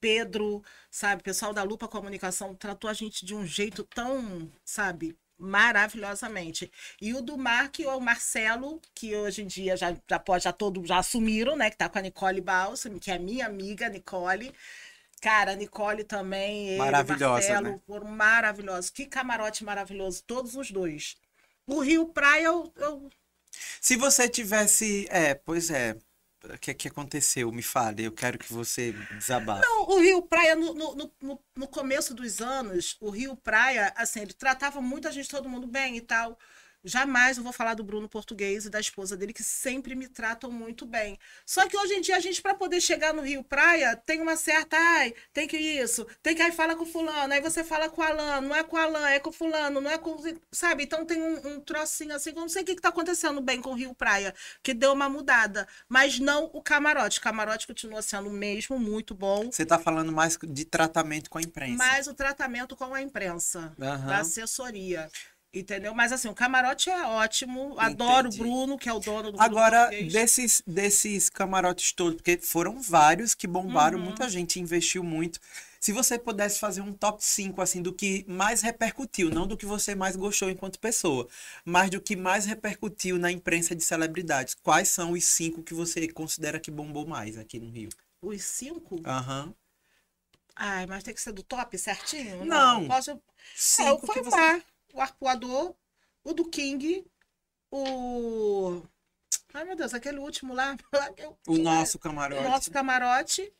[0.00, 5.16] Pedro, sabe, o pessoal da Lupa Comunicação tratou a gente de um jeito tão, sabe,
[5.38, 6.70] maravilhosamente.
[7.00, 10.44] E o do Mar, que é o Marcelo, que hoje em dia já, já pode,
[10.44, 11.70] já todos já assumiram, né?
[11.70, 14.52] Que tá com a Nicole Balsam, que é minha amiga, Nicole.
[15.24, 17.80] Cara, a Nicole também, ele, o Maravilhosa, Marcelo, né?
[17.86, 18.90] foram maravilhosos.
[18.90, 21.16] Que camarote maravilhoso, todos os dois.
[21.66, 23.08] O Rio Praia, eu, eu
[23.80, 25.96] Se você tivesse, é, pois é,
[26.44, 27.50] o que que aconteceu?
[27.50, 29.62] Me fale, eu quero que você desabafe.
[29.66, 33.94] Não, o Rio Praia, no, no, no- no, no começo dos anos, o Rio Praia,
[33.96, 36.38] assim, ele tratava muita gente, todo mundo bem e tal.
[36.84, 40.50] Jamais eu vou falar do Bruno português e da esposa dele, que sempre me tratam
[40.50, 41.18] muito bem.
[41.46, 44.36] Só que hoje em dia a gente, para poder chegar no Rio Praia, tem uma
[44.36, 44.76] certa.
[44.76, 48.02] Ai, tem que isso, tem que aí fala com o fulano, aí você fala com
[48.02, 50.16] o Alan, não é com o Alan, é com o fulano, não é com.
[50.52, 50.84] Sabe?
[50.84, 53.70] Então tem um, um trocinho assim, eu não sei o que, está acontecendo bem com
[53.70, 55.66] o Rio Praia, que deu uma mudada.
[55.88, 57.18] Mas não o camarote.
[57.18, 59.50] O camarote continua sendo o mesmo, muito bom.
[59.50, 61.76] Você está falando mais de tratamento com a imprensa.
[61.76, 64.06] Mais o tratamento com a imprensa, uhum.
[64.06, 65.10] da assessoria.
[65.54, 65.94] Entendeu?
[65.94, 67.76] Mas assim, o camarote é ótimo.
[67.78, 68.40] Adoro Entendi.
[68.40, 73.34] o Bruno, que é o dono do Agora, desses, desses camarotes todos, porque foram vários
[73.34, 74.04] que bombaram, uhum.
[74.04, 75.38] muita gente investiu muito.
[75.78, 79.66] Se você pudesse fazer um top 5 assim do que mais repercutiu, não do que
[79.66, 81.28] você mais gostou enquanto pessoa,
[81.64, 86.08] mas do que mais repercutiu na imprensa de celebridades, quais são os cinco que você
[86.08, 87.90] considera que bombou mais aqui no Rio?
[88.20, 89.00] Os cinco?
[89.04, 89.44] Aham.
[89.44, 89.54] Uhum.
[90.56, 92.44] Ai, mas tem que ser do top certinho?
[92.44, 92.80] Não.
[92.80, 92.88] não.
[92.88, 93.20] Posso...
[93.54, 94.62] Cinco é, foi você
[94.94, 95.74] o arpoador,
[96.22, 97.04] o do King,
[97.70, 98.82] o.
[99.52, 100.76] Ai, meu Deus, aquele último lá.
[101.46, 102.40] o nosso camarote.
[102.40, 103.52] O nosso camarote.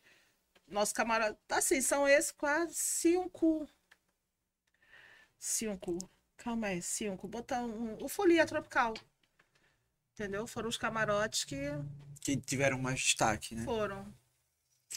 [0.67, 1.37] Nosso camarote.
[1.49, 3.67] Assim, são esses quase cinco.
[5.37, 5.97] Cinco.
[6.37, 7.27] Calma aí, cinco.
[7.27, 8.03] Botar um.
[8.03, 8.93] O Folia Tropical.
[10.13, 10.47] Entendeu?
[10.47, 11.59] Foram os camarotes que.
[12.21, 13.63] Que tiveram mais destaque, né?
[13.63, 14.11] Foram.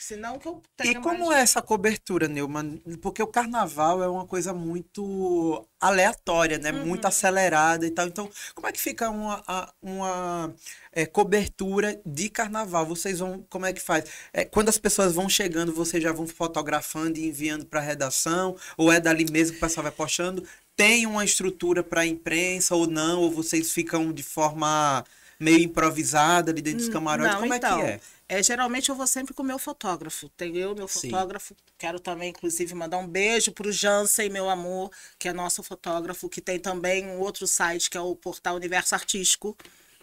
[0.03, 1.39] Senão que eu tenha E como mais...
[1.39, 2.79] é essa cobertura, Neumann?
[3.01, 6.73] Porque o carnaval é uma coisa muito aleatória, né?
[6.73, 6.87] Uhum.
[6.87, 8.07] Muito acelerada e tal.
[8.07, 9.43] Então, como é que fica uma,
[9.83, 10.55] uma
[10.93, 12.87] é, cobertura de carnaval?
[12.87, 13.45] Vocês vão.
[13.49, 14.05] Como é que faz?
[14.33, 18.57] É, quando as pessoas vão chegando, vocês já vão fotografando e enviando para a redação?
[18.77, 20.45] Ou é dali mesmo que o pessoal vai postando?
[20.77, 23.21] Tem uma estrutura para a imprensa ou não?
[23.21, 25.05] Ou vocês ficam de forma
[25.39, 27.33] meio improvisada ali dentro dos camarotes?
[27.33, 28.01] Não, como então, é que é?
[28.29, 30.29] É, geralmente eu vou sempre com o meu fotógrafo.
[30.31, 31.55] Tem eu, meu fotógrafo.
[31.55, 31.73] Sim.
[31.79, 36.29] Quero também, inclusive, mandar um beijo para o Jansen, meu amor, que é nosso fotógrafo,
[36.29, 39.57] que tem também um outro site que é o Portal Universo Artístico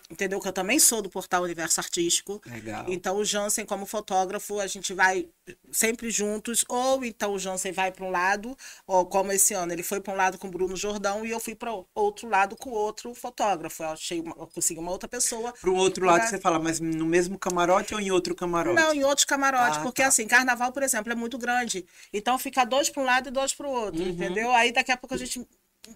[0.09, 0.39] entendeu?
[0.39, 2.41] Que eu também sou do portal Universo Artístico.
[2.45, 2.85] Legal.
[2.87, 5.27] Então o Jansen, como fotógrafo, a gente vai
[5.71, 8.55] sempre juntos, ou então o Jansen vai para um lado,
[8.87, 11.39] ou como esse ano, ele foi para um lado com o Bruno Jordão e eu
[11.39, 13.83] fui para outro lado com outro fotógrafo.
[13.83, 15.53] Eu achei, uma, eu consegui uma outra pessoa.
[15.53, 18.75] Para o outro lado você fala, mas no mesmo camarote ou em outro camarote?
[18.75, 20.07] Não, em outro camarote, ah, porque tá.
[20.07, 21.85] assim, carnaval, por exemplo, é muito grande.
[22.13, 24.09] Então fica dois para um lado e dois para o outro, uhum.
[24.09, 24.51] entendeu?
[24.51, 25.45] Aí daqui a pouco a gente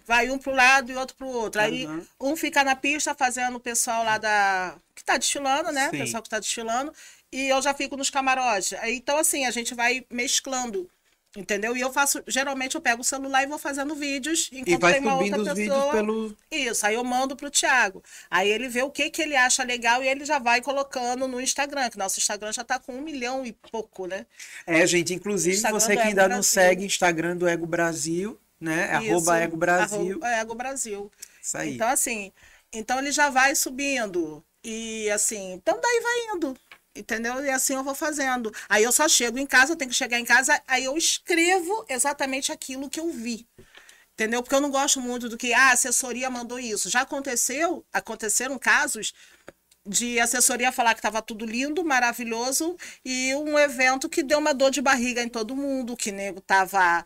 [0.06, 1.60] vai um para o lado e outro para o outro.
[1.60, 2.06] Aí uhum.
[2.20, 4.74] um fica na pista fazendo o pessoal lá da.
[4.94, 5.88] que está desfilando, né?
[5.88, 6.92] O pessoal que está desfilando.
[7.32, 8.72] E eu já fico nos camarotes.
[8.74, 10.90] Aí, então, assim, a gente vai mesclando.
[11.36, 11.76] Entendeu?
[11.76, 14.92] E eu faço, geralmente eu pego o celular e vou fazendo vídeos enquanto e vai
[14.94, 15.92] tem uma outra pessoa.
[15.92, 16.36] Pelo...
[16.50, 18.02] Isso, aí eu mando pro Thiago.
[18.28, 21.40] Aí ele vê o que, que ele acha legal e ele já vai colocando no
[21.40, 24.26] Instagram, que nosso Instagram já tá com um milhão e pouco, né?
[24.66, 28.90] É, gente, inclusive você que ainda não segue Instagram do Ego Brasil, né?
[28.92, 30.10] É Isso, arroba Ego Brasil.
[30.10, 31.12] Arroba Ego Brasil.
[31.42, 31.74] Isso aí.
[31.74, 32.32] Então, assim,
[32.72, 34.44] então ele já vai subindo.
[34.62, 36.56] E assim, então daí vai indo.
[36.94, 37.42] Entendeu?
[37.44, 38.52] E assim eu vou fazendo.
[38.68, 41.84] Aí eu só chego em casa, eu tenho que chegar em casa, aí eu escrevo
[41.88, 43.46] exatamente aquilo que eu vi.
[44.12, 44.42] Entendeu?
[44.42, 46.90] Porque eu não gosto muito do que ah, a assessoria mandou isso.
[46.90, 49.14] Já aconteceu, aconteceram casos
[49.86, 54.70] de assessoria falar que estava tudo lindo, maravilhoso, e um evento que deu uma dor
[54.70, 57.04] de barriga em todo mundo, que nego tava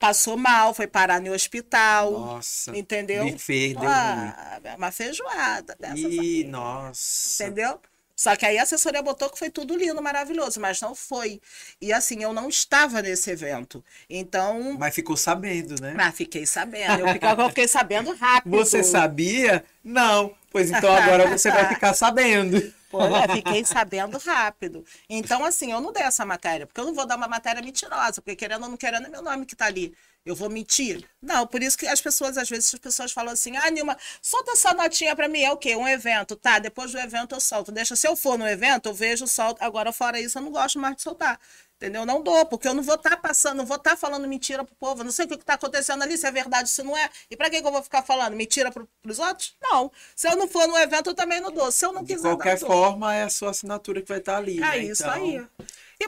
[0.00, 2.10] passou mal, foi parar no hospital.
[2.10, 2.76] Nossa.
[2.76, 3.26] Entendeu?
[3.26, 7.44] Me fez, ah, Uma feijoada dessas Ih, nossa.
[7.44, 7.78] Entendeu?
[8.20, 11.40] Só que aí a assessoria botou que foi tudo lindo, maravilhoso, mas não foi.
[11.80, 13.82] E assim, eu não estava nesse evento.
[14.10, 14.76] Então.
[14.78, 15.94] Mas ficou sabendo, né?
[15.96, 17.00] Mas fiquei sabendo.
[17.00, 18.54] Eu fiquei, eu fiquei sabendo rápido.
[18.54, 19.64] Você sabia?
[19.82, 20.34] Não.
[20.50, 22.60] Pois então agora você vai ficar sabendo.
[22.90, 24.84] Pô, eu fiquei sabendo rápido.
[25.08, 28.20] Então, assim, eu não dei essa matéria, porque eu não vou dar uma matéria mentirosa,
[28.20, 29.94] porque querendo ou não querendo é meu nome que tá ali.
[30.24, 31.08] Eu vou mentir?
[31.22, 34.52] Não, por isso que as pessoas, às vezes, as pessoas falam assim: ah, Nilma, solta
[34.52, 35.42] essa notinha para mim.
[35.42, 35.74] É o quê?
[35.74, 36.36] Um evento.
[36.36, 37.72] Tá, depois do evento eu solto.
[37.72, 39.62] Deixa, se eu for no evento, eu vejo, solto.
[39.62, 41.40] Agora, fora isso, eu não gosto mais de soltar.
[41.76, 42.04] Entendeu?
[42.04, 44.62] Não dou, porque eu não vou estar tá passando, não vou estar tá falando mentira
[44.62, 45.00] pro povo.
[45.00, 47.08] Eu não sei o que está acontecendo ali, se é verdade, se não é.
[47.30, 49.56] E para que, que eu vou ficar falando mentira pro, pros outros?
[49.62, 49.90] Não.
[50.14, 51.72] Se eu não for no evento, eu também não dou.
[51.72, 52.16] Se eu não quiser.
[52.16, 54.58] De qualquer forma, é a sua assinatura que vai estar tá ali.
[54.58, 54.78] É né?
[54.80, 55.14] isso então...
[55.14, 55.46] aí.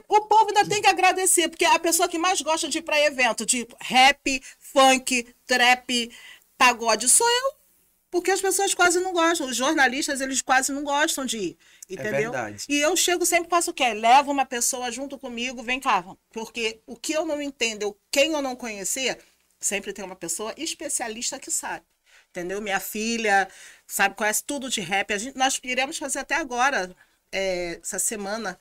[0.08, 3.00] O povo ainda tem que agradecer, porque a pessoa que mais gosta de ir para
[3.00, 6.10] evento, de rap, funk, trap,
[6.56, 7.62] pagode, sou eu.
[8.10, 11.58] Porque as pessoas quase não gostam, os jornalistas, eles quase não gostam de ir.
[11.88, 12.34] É entendeu?
[12.34, 13.94] É e eu chego sempre faço o quê?
[13.94, 16.04] Levo uma pessoa junto comigo, vem cá.
[16.30, 19.18] Porque o que eu não entendo, quem eu não conhecer,
[19.58, 21.86] sempre tem uma pessoa especialista que sabe.
[22.28, 22.60] Entendeu?
[22.60, 23.48] Minha filha
[23.86, 25.12] sabe, conhece tudo de rap.
[25.12, 26.94] A gente, nós iremos fazer até agora,
[27.30, 28.58] é, essa semana,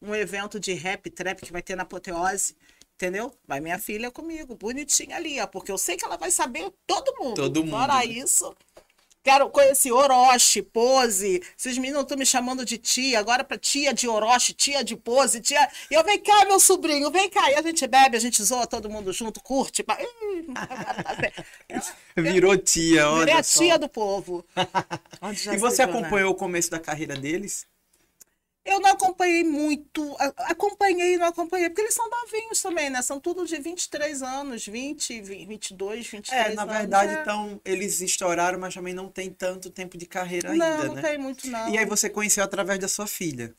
[0.00, 2.56] um evento de rap, trap que vai ter na Apoteose.
[2.94, 3.34] Entendeu?
[3.46, 7.14] Vai minha filha comigo, bonitinha ali, ó, porque eu sei que ela vai saber todo
[7.18, 7.34] mundo.
[7.34, 7.70] Todo mundo.
[7.70, 8.06] Fora né?
[8.06, 8.56] isso,
[9.26, 11.42] Quero conhecer Orochi, Pose.
[11.58, 15.40] Esses meninos estão me chamando de tia, agora para tia de Orochi, tia de Pose,
[15.40, 15.68] tia.
[15.90, 17.50] E eu, vem cá, meu sobrinho, vem cá.
[17.50, 19.84] E a gente bebe, a gente zoa todo mundo junto, curte.
[22.14, 23.24] Virou tia, olha.
[23.24, 23.58] Virei a só.
[23.58, 24.46] tia do povo.
[25.52, 27.66] E você acompanhou o começo da carreira deles?
[28.66, 33.00] Eu não acompanhei muito, acompanhei e não acompanhei, porque eles são novinhos também, né?
[33.00, 36.74] São tudo de 23 anos, 20, 22, 23 É, na anos.
[36.76, 37.20] verdade, é.
[37.20, 41.02] então, eles estouraram, mas também não tem tanto tempo de carreira Não, ainda, não né?
[41.02, 41.68] tem muito, não.
[41.72, 43.54] E aí você conheceu através da sua filha?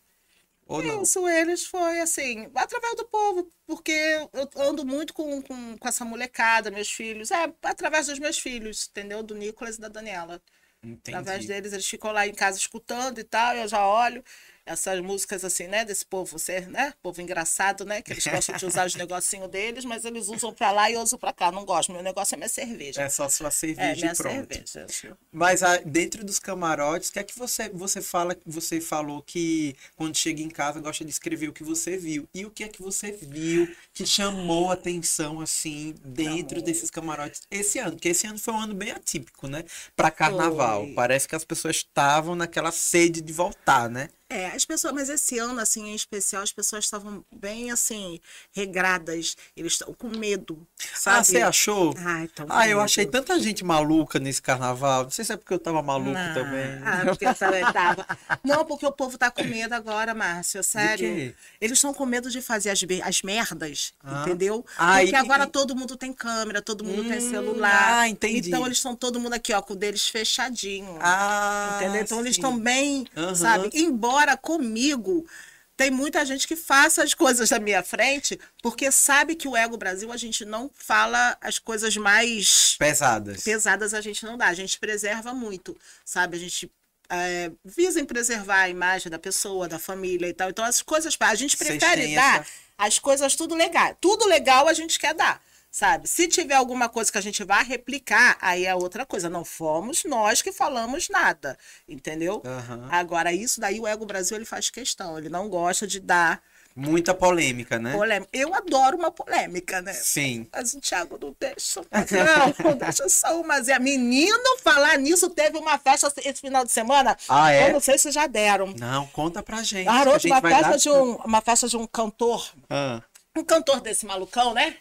[0.67, 1.03] Ou não?
[1.03, 3.93] Isso, eles foi assim, através do povo, porque
[4.33, 7.31] eu ando muito com, com, com essa molecada, meus filhos.
[7.31, 9.23] É, através dos meus filhos, entendeu?
[9.23, 10.41] Do Nicolas e da Daniela.
[10.83, 11.17] Entendi.
[11.17, 14.21] Através deles, eles ficam lá em casa escutando e tal, eu já olho
[14.67, 18.65] essas músicas assim, né, desse povo ser, né, povo engraçado, né, que eles gostam de
[18.65, 21.65] usar os negocinhos deles, mas eles usam pra lá e eu uso pra cá, não
[21.65, 23.01] gosto, meu negócio é minha cerveja.
[23.01, 24.67] É só sua cerveja É, e minha pronto.
[24.67, 25.17] cerveja.
[25.31, 28.35] Mas ah, dentro dos camarotes, o que é que você, você fala?
[28.45, 32.27] Você falou que quando chega em casa gosta de escrever o que você viu.
[32.33, 36.65] E o que é que você viu que chamou a atenção assim dentro Chamou.
[36.65, 37.91] desses camarotes esse ano?
[37.93, 39.63] Porque esse ano foi um ano bem atípico, né?
[39.95, 40.85] Para carnaval.
[40.85, 40.93] Foi.
[40.93, 44.09] Parece que as pessoas estavam naquela sede de voltar, né?
[44.29, 48.19] É, as pessoas, mas esse ano, assim, em especial, as pessoas estavam bem, assim,
[48.51, 51.17] regradas, eles estão com medo, sabe?
[51.19, 51.93] Ah, você achou?
[51.97, 52.81] Ai, tão com Ah, eu medo.
[52.81, 55.03] achei tanta gente maluca nesse carnaval.
[55.03, 56.33] Não sei se é porque eu tava maluco Não.
[56.33, 56.81] também.
[56.83, 58.05] Ah, porque eu também tava.
[58.43, 60.97] Não, porque o povo tá com medo agora, Márcio, sério.
[61.15, 61.33] quê?
[61.61, 64.23] Eles estão com medo de fazer as, as merdas, Ah.
[64.23, 64.65] entendeu?
[64.77, 67.99] Ah, porque e- agora e- todo mundo tem câmera, todo mundo tem Hum, celular.
[67.99, 68.49] ah, entendi.
[68.49, 70.99] Então eles estão todo mundo aqui, ó, com o deles fechadinho.
[71.01, 72.01] Ah, Entendeu?
[72.01, 72.41] Então eles sim.
[72.41, 73.33] estão bem, Aham.
[73.35, 73.69] sabe?
[73.73, 75.27] Embora comigo
[75.75, 79.77] tem muita gente que faça as coisas na minha frente, porque sabe que o Ego
[79.77, 83.43] Brasil a gente não fala as coisas mais Pesadas.
[83.43, 84.47] pesadas, a gente não dá.
[84.47, 86.35] A gente preserva muito, sabe?
[86.35, 86.71] A gente
[87.09, 90.49] é, visa em preservar a imagem da pessoa, da família e tal.
[90.49, 92.45] Então as coisas, a gente prefere dar essa-
[92.77, 93.95] as coisas tudo legal.
[94.01, 95.39] Tudo legal a gente quer dar.
[95.77, 96.07] Sabe?
[96.07, 99.29] Se tiver alguma coisa que a gente vai replicar, aí é outra coisa.
[99.29, 101.55] Não fomos nós que falamos nada,
[101.87, 102.41] entendeu?
[102.43, 102.87] Aham.
[102.91, 105.19] Agora, isso daí o Ego Brasil ele faz questão.
[105.19, 106.41] Ele não gosta de dar
[106.75, 107.91] Muita polêmica, né?
[107.91, 108.27] polêmica.
[108.33, 109.93] Eu adoro uma polêmica, né?
[109.93, 110.47] Sim.
[110.51, 111.81] Mas o Thiago não deixa.
[111.93, 113.61] Não, não deixa só uma.
[113.61, 113.77] Zé.
[113.77, 117.15] Menino, falar nisso, teve uma festa esse final de semana.
[117.29, 117.69] Ah, é?
[117.69, 118.73] Eu não sei se já deram.
[118.79, 119.85] Não, conta pra gente.
[119.85, 122.51] Garoto, gente uma festa, dar- de um, uma festa de um cantor.
[122.67, 122.99] Ah,
[123.35, 124.75] Um cantor desse malucão, né?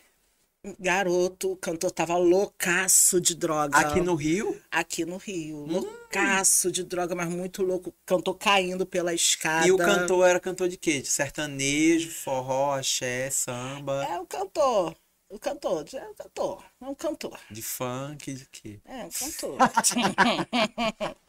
[0.78, 3.78] Garoto, cantor tava loucaço de droga.
[3.78, 4.60] aqui no Rio?
[4.70, 5.58] Aqui no Rio.
[5.58, 5.80] Hum.
[5.80, 7.94] Loucaço de droga, mas muito louco.
[8.04, 9.66] Cantor caindo pela escada.
[9.66, 11.00] E o cantor era cantor de quê?
[11.00, 14.96] De sertanejo, forró, axé, samba, É o cantor.
[15.28, 15.84] O cantor.
[15.92, 16.64] É o cantor.
[16.80, 17.38] É um cantor.
[17.50, 18.80] de funk, de quê?
[18.84, 19.58] É um cantor.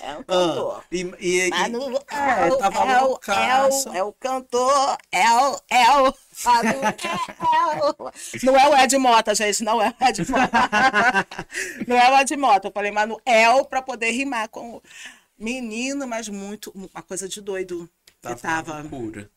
[0.00, 0.84] é Ah, cantor.
[0.90, 3.90] e, e, e- Manu, é, é, o- tava é, o- é, loucaço.
[3.90, 8.12] o, é o cantor, é o, é o, Manu, é, é o.
[8.44, 10.50] Não é o Ed Mota, gente, não é o Ed Mota.
[11.86, 12.68] não é o Ed Mota.
[12.68, 14.82] Eu falei Manuel para poder rimar com o
[15.38, 17.88] menino, mas muito, uma coisa de doido.
[18.06, 19.30] Que tava tava uma loucura.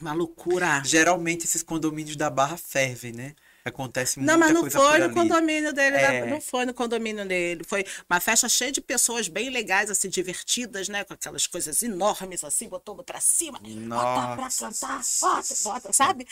[0.00, 0.82] uma loucura.
[0.84, 3.34] Geralmente esses condomínios da Barra fervem, né?
[3.64, 6.16] Acontece muita Não, mas não coisa foi no condomínio dele, né?
[6.16, 6.26] É.
[6.26, 7.62] não foi no condomínio dele.
[7.64, 11.04] Foi uma festa cheia de pessoas bem legais, assim, divertidas, né?
[11.04, 13.58] Com aquelas coisas enormes, assim, botando pra cima.
[13.60, 14.66] Bota pra Nossa.
[14.66, 16.26] cantar, bota, bota, sabe?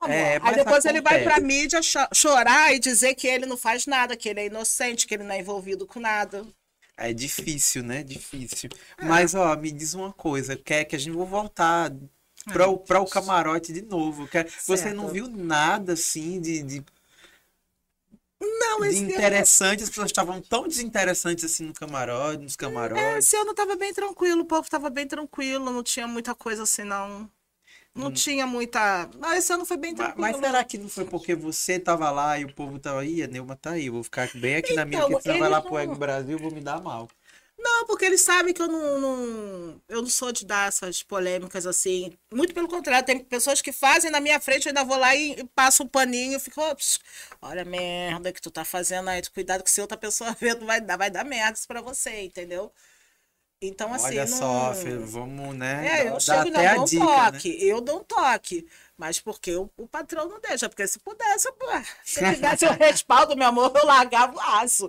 [0.00, 3.56] Amor, É, Aí depois ele vai pra mídia cho- chorar e dizer que ele não
[3.56, 6.46] faz nada, que ele é inocente, que ele não é envolvido com nada.
[6.96, 8.02] É difícil, né?
[8.02, 8.70] Difícil.
[8.98, 9.04] É.
[9.04, 10.56] Mas, ó, me diz uma coisa.
[10.56, 11.90] Quer que a gente vou voltar
[12.52, 14.28] para o, pra o camarote de novo.
[14.28, 14.48] Quer...
[14.66, 15.12] Você não Certo.
[15.12, 16.84] viu nada, assim, de, de,
[18.40, 19.82] Não, de esse ano, interessante?
[19.82, 23.18] As pessoas estavam tão desinteressantes, assim, no camarote, nos é, camarotes.
[23.18, 26.84] esse ano tava bem tranquilo, o povo tava bem tranquilo, não tinha muita coisa assim,
[26.84, 27.30] não.
[27.94, 29.08] Não tinha muita.
[29.18, 30.20] Não, esse ano foi bem Mas, tranquilo.
[30.20, 33.22] mas será que não foi porque você tava lá e o povo tava aí?
[33.22, 35.60] A Neuma tá aí, vou ficar bem aqui na minha, Então, porque senão vai lá
[35.60, 37.08] pro Ego Brasil, vou me dar mal.
[37.58, 41.66] Não, porque eles sabem que eu não, não- eu não sou de dar essas polêmicas
[41.66, 42.16] assim.
[42.32, 45.32] Muito pelo contrário, tem pessoas que fazem na minha frente, eu ainda vou lá e,
[45.40, 47.00] e passo um paninho e fico, "Ops,
[47.42, 50.80] olha a merda que tu tá fazendo aí, cuidado que se outra pessoa tu vai
[50.80, 52.72] dar, vai dar merda isso pra você, entendeu?
[53.60, 54.38] Então, assim, Olha não...
[54.38, 56.02] só, filho, vamos, né?
[56.04, 57.30] É, eu chego não dou um dica, né?
[57.32, 57.66] toque.
[57.66, 58.66] Eu dou um toque.
[58.96, 60.68] Mas porque o, o patrão não deixa.
[60.68, 61.66] Porque se pudesse, pô,
[62.04, 64.88] se eu tivesse o respaldo, meu amor, eu largava o aço.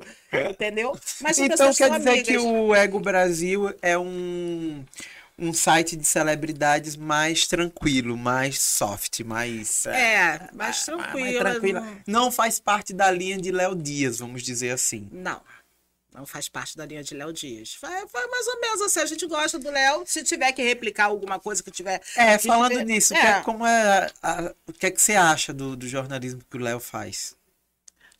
[0.50, 0.98] Entendeu?
[1.22, 2.44] Mas as Então quer dizer que amigas.
[2.44, 4.84] o Ego Brasil é um,
[5.38, 9.86] um site de celebridades mais tranquilo, mais soft, mais.
[9.88, 11.40] É, mais mais tranquilo.
[11.40, 11.82] tranquila.
[11.82, 15.08] não- Não faz parte da linha de Léo Dias, vamos dizer assim.
[15.12, 15.40] Não.
[16.14, 17.76] Não faz parte da linha de Léo Dias.
[17.76, 19.00] Foi, foi mais ou menos assim.
[19.00, 20.04] A gente gosta do Léo.
[20.08, 22.02] Se tiver que replicar alguma coisa que tiver.
[22.16, 23.20] É, falando tiver- nisso, É.
[23.22, 26.58] que é- como é, a- o que é que você acha do, do jornalismo que
[26.58, 27.36] o Léo faz?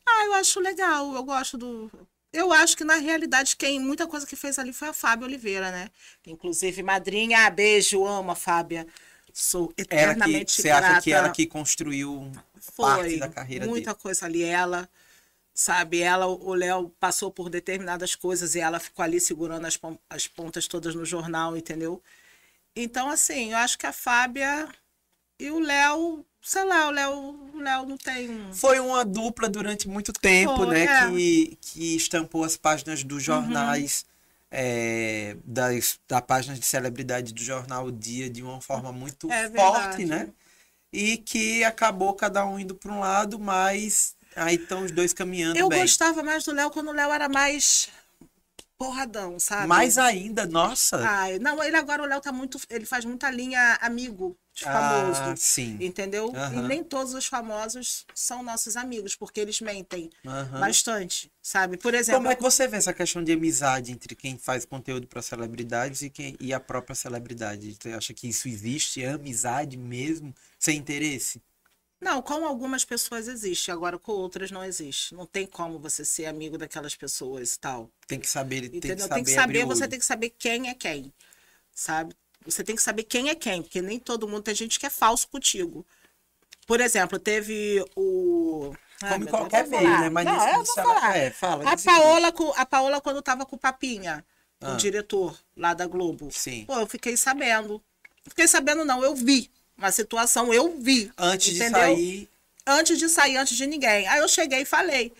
[0.08, 1.14] Ah, eu acho legal.
[1.16, 1.92] Eu gosto do.
[2.32, 5.72] Eu acho que, na realidade, quem muita coisa que fez ali foi a Fábia Oliveira,
[5.72, 5.90] né?
[6.28, 8.86] Inclusive, madrinha, ah, beijo, amo a Fábia.
[9.34, 10.88] Sou Ela que, eternamente você grata.
[10.90, 12.32] acha que ela que construiu
[12.78, 14.00] parte Foi da carreira muita dele?
[14.02, 14.44] coisa ali.
[14.44, 14.88] Ela,
[15.60, 20.00] sabe, ela, o Léo passou por determinadas coisas e ela ficou ali segurando as, pon-
[20.10, 22.02] as pontas todas no jornal, entendeu?
[22.76, 24.70] Então, assim, eu acho que a Fábia
[25.40, 27.14] e o Léo, sei lá, o Léo,
[27.54, 28.54] o Léo não tem.
[28.54, 30.86] Foi uma dupla durante muito tempo, Foi, né?
[30.86, 31.06] é.
[31.06, 31.18] Uhum.
[31.18, 34.06] Que, que estampou as páginas dos jornais,
[34.52, 39.50] é, das, da página de celebridade do jornal O Dia de uma forma muito É
[39.50, 40.30] forte, né?
[40.92, 45.60] E que acabou cada um indo para um lado, mas aí estão os dois caminhando
[45.60, 45.82] Eu bem.
[45.82, 47.90] gostava mais do Léo quando o Léo era mais
[48.78, 49.68] porradão, sabe?
[49.68, 50.98] Mais ainda, nossa.
[51.06, 52.58] Ai, não, ele agora o Léo tá muito.
[52.70, 55.22] Ele faz muita linha amigo de famoso.
[55.24, 55.78] Ah, sim.
[55.82, 56.32] Entendeu?
[56.36, 56.66] Aham.
[56.66, 60.60] E nem todos os famosos são nossos amigos, porque eles mentem Aham.
[60.62, 61.78] bastante, sabe?
[61.78, 65.08] Por exemplo, Como é que você vê essa questão de amizade entre quem faz conteúdo
[65.08, 67.76] para celebridades e, quem, e a própria celebridade?
[67.80, 69.02] Você acha que isso existe?
[69.02, 70.34] É amizade mesmo?
[70.58, 71.42] Sem interesse?
[72.02, 75.14] Não, com algumas pessoas existe, agora com outras não existe.
[75.14, 77.90] Não tem como você ser amigo daquelas pessoas e tal.
[78.08, 79.00] Tem que saber, tem que Entendeu?
[79.08, 81.14] saber, Tem que saber, você tem que saber quem é quem,
[81.74, 82.16] sabe?
[82.46, 84.90] Você tem que saber quem é quem, porque nem todo mundo tem gente que é
[84.90, 85.86] falso contigo.
[86.66, 88.72] Por exemplo, teve o.
[89.02, 90.10] Meu Deus, qualquer meio, né?
[90.10, 91.18] Mas Não, nesse eu vou falar.
[91.18, 91.70] É, fala.
[91.72, 91.78] A.
[91.78, 94.24] Paola, com- a Paola, quando tava com o Papinha,
[94.62, 94.74] Ah.
[94.74, 96.66] o diretor lá da Globo, Sim.
[96.66, 97.82] pô, eu fiquei sabendo.
[98.28, 99.50] Fiquei sabendo, não, eu vi.
[99.80, 101.10] Uma situação, eu vi.
[101.18, 101.80] Antes entendeu?
[101.80, 102.30] de sair,
[102.68, 104.06] Antes de sair, antes de ninguém.
[104.08, 105.14] Aí eu cheguei e falei: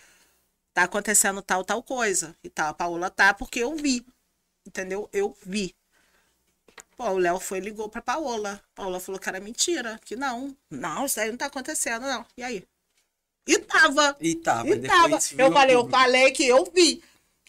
[0.74, 2.36] tá acontecendo tal, tal coisa.
[2.44, 2.70] E tal.
[2.70, 4.06] A Paola tá, porque eu vi.
[4.68, 5.10] Entendeu?
[5.14, 5.74] Eu vi.
[6.98, 8.62] Pô, o Léo foi e ligou pra Paola.
[8.76, 10.56] Paola falou que era mentira, que não.
[10.70, 12.26] Não, isso aí não tá acontecendo, não.
[12.36, 12.68] E aí?
[13.48, 14.18] E tava.
[14.20, 14.70] e tava.
[14.70, 15.20] E tava.
[15.38, 17.02] Eu falei, eu falei que eu vi.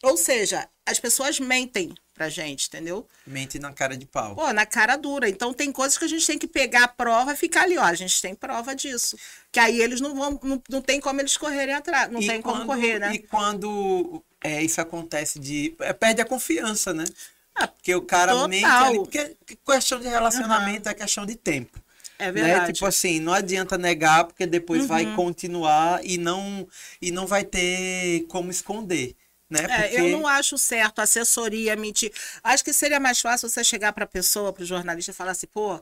[0.03, 3.07] Ou seja, as pessoas mentem pra gente, entendeu?
[3.27, 4.35] Mente na cara de pau.
[4.35, 5.27] Pô, na cara dura.
[5.27, 7.83] Então tem coisas que a gente tem que pegar a prova e ficar ali, ó.
[7.83, 9.17] A gente tem prova disso.
[9.51, 12.13] Que aí eles não vão, não, não tem como eles correrem atrás.
[12.13, 13.15] Não E tem como quando- correr, né?
[13.15, 15.75] E quando é, isso acontece de.
[15.81, 17.07] é, perde a confiança, né?
[17.55, 18.49] Porque o cara total.
[18.49, 18.99] mente ali.
[18.99, 21.79] Porque questão de relacionamento é questão de tempo.
[22.19, 22.33] É né?
[22.33, 22.67] verdade.
[22.67, 22.73] Uhum.
[22.75, 26.69] Tipo assim, não adianta negar, porque depois vai continuar e não,
[27.01, 29.17] e não vai ter como esconder.
[29.51, 29.59] Né?
[29.69, 29.97] É, Porque...
[29.97, 32.13] eu não acho certo assessoria mentir.
[32.43, 35.33] Acho que seria mais fácil você chegar para a pessoa, para o jornalista, e falar
[35.33, 35.81] assim, pô,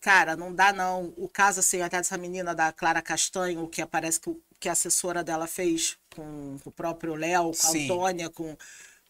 [0.00, 1.12] cara, não dá não.
[1.16, 5.24] O caso assim, até dessa menina da Clara Castanho, que aparece que, que a assessora
[5.24, 7.84] dela fez com, com o próprio Léo, com a Sim.
[7.86, 8.56] Antônia, com.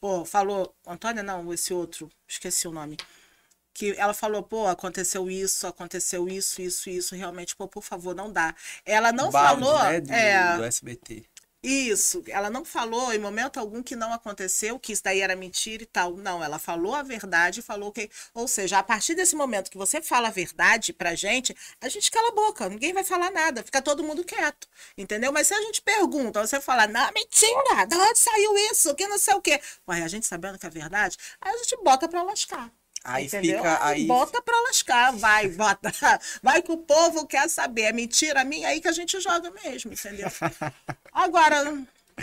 [0.01, 0.75] Pô, falou.
[0.87, 2.97] Antônia não, esse outro, esqueci o nome.
[3.75, 8.33] Que ela falou, pô, aconteceu isso, aconteceu isso, isso, isso, realmente, pô, por favor, não
[8.33, 8.55] dá.
[8.85, 9.85] Ela não Balde, falou.
[9.85, 11.25] né, do, é, do SBT.
[11.62, 15.83] Isso, ela não falou em momento algum que não aconteceu, que isso daí era mentira
[15.83, 16.16] e tal.
[16.16, 18.09] Não, ela falou a verdade, falou que.
[18.33, 22.11] Ou seja, a partir desse momento que você fala a verdade pra gente, a gente
[22.11, 24.68] cala a boca, ninguém vai falar nada, fica todo mundo quieto.
[24.97, 25.33] Entendeu?
[25.33, 28.94] Mas se a gente pergunta, você fala, não, mentira, de onde saiu isso?
[28.94, 29.61] Que não sei o quê.
[29.88, 32.73] Ué, a gente sabendo que é verdade, aí a gente bota pra lascar.
[33.05, 33.59] Aí entendeu?
[33.59, 33.85] fica.
[33.87, 35.93] Aí, Bota pra lascar, vai, bota.
[36.43, 37.83] Vai que o povo quer saber.
[37.83, 40.29] É mentira minha aí que a gente joga mesmo, entendeu?
[41.13, 41.57] Agora,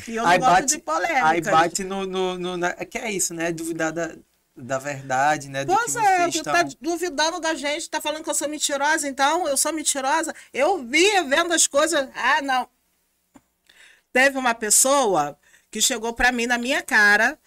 [0.08, 1.28] e eu não aí gosto bate, de polêmica.
[1.28, 2.06] aí bate no.
[2.06, 3.52] no, no na- que é isso, né?
[3.52, 4.14] Duvidar da,
[4.56, 5.66] da verdade, né?
[5.66, 6.54] Do Pois que é, tu estão.
[6.54, 10.36] tá duvidando da gente, tá falando que eu sou mentirosa, então eu sou mentirosa.
[10.54, 12.08] Eu via vendo as coisas.
[12.14, 12.68] Ah, não.
[14.14, 15.38] Teve uma pessoa
[15.72, 17.38] que chegou pra mim na minha cara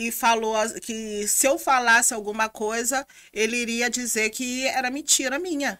[0.00, 5.78] e falou que se eu falasse alguma coisa, ele iria dizer que era mentira minha.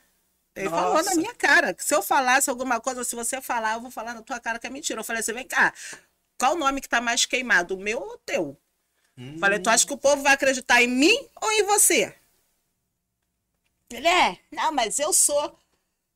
[0.55, 1.15] Ele falou na Nossa.
[1.15, 1.75] minha cara.
[1.79, 4.67] Se eu falasse alguma coisa, se você falar, eu vou falar na tua cara que
[4.67, 5.01] é mentira.
[5.01, 5.73] Eu falei assim: vem cá,
[6.37, 8.55] qual o nome que tá mais queimado, o meu ou o teu?
[9.17, 9.39] Hum.
[9.39, 12.15] Falei, tu acha que o povo vai acreditar em mim ou em você?
[13.89, 15.59] Ele é, não, mas eu sou.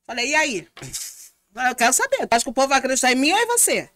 [0.05, 0.69] Falei, e aí?
[1.69, 3.89] Eu quero saber, tu acha que o povo vai acreditar em mim ou em você?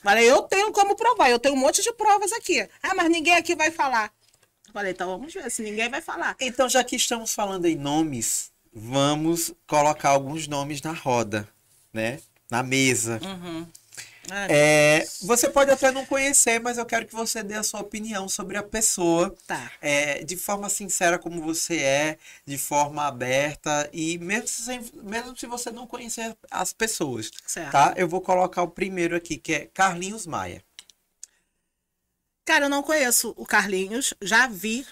[0.00, 2.60] Falei, eu tenho como provar, eu tenho um monte de provas aqui.
[2.82, 4.12] Ah, mas ninguém aqui vai falar.
[4.72, 6.34] Falei, então vamos ver se ninguém vai falar.
[6.40, 11.46] Então, já que estamos falando em nomes, vamos colocar alguns nomes na roda,
[11.92, 12.20] né?
[12.50, 13.20] Na mesa.
[14.30, 17.80] Ah, É, você pode até não conhecer, mas eu quero que você dê a sua
[17.80, 19.72] opinião sobre a pessoa, Tá.
[19.80, 25.46] é, de forma sincera como você é, de forma aberta e mesmo, sem- mesmo se
[25.46, 27.70] você não conhecer as pessoas, Certo.
[27.72, 27.94] tá?
[27.96, 30.62] Eu vou colocar o primeiro aqui, que é Carlinhos Maia.
[32.44, 34.86] Cara, eu não conheço o Carlinhos, já vi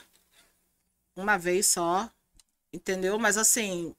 [1.17, 2.11] uma vez só,
[2.73, 3.19] entendeu?
[3.19, 3.95] Mas assim,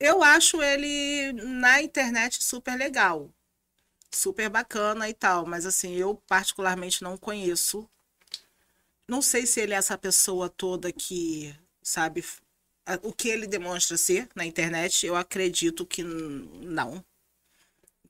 [0.00, 3.30] eu acho ele na internet super legal,
[4.16, 7.88] super bacana e tal, mas assim, eu particularmente não conheço.
[9.08, 12.24] Não sei se ele é essa pessoa toda que, sabe,
[13.02, 17.04] o que ele demonstra ser na internet, eu acredito que não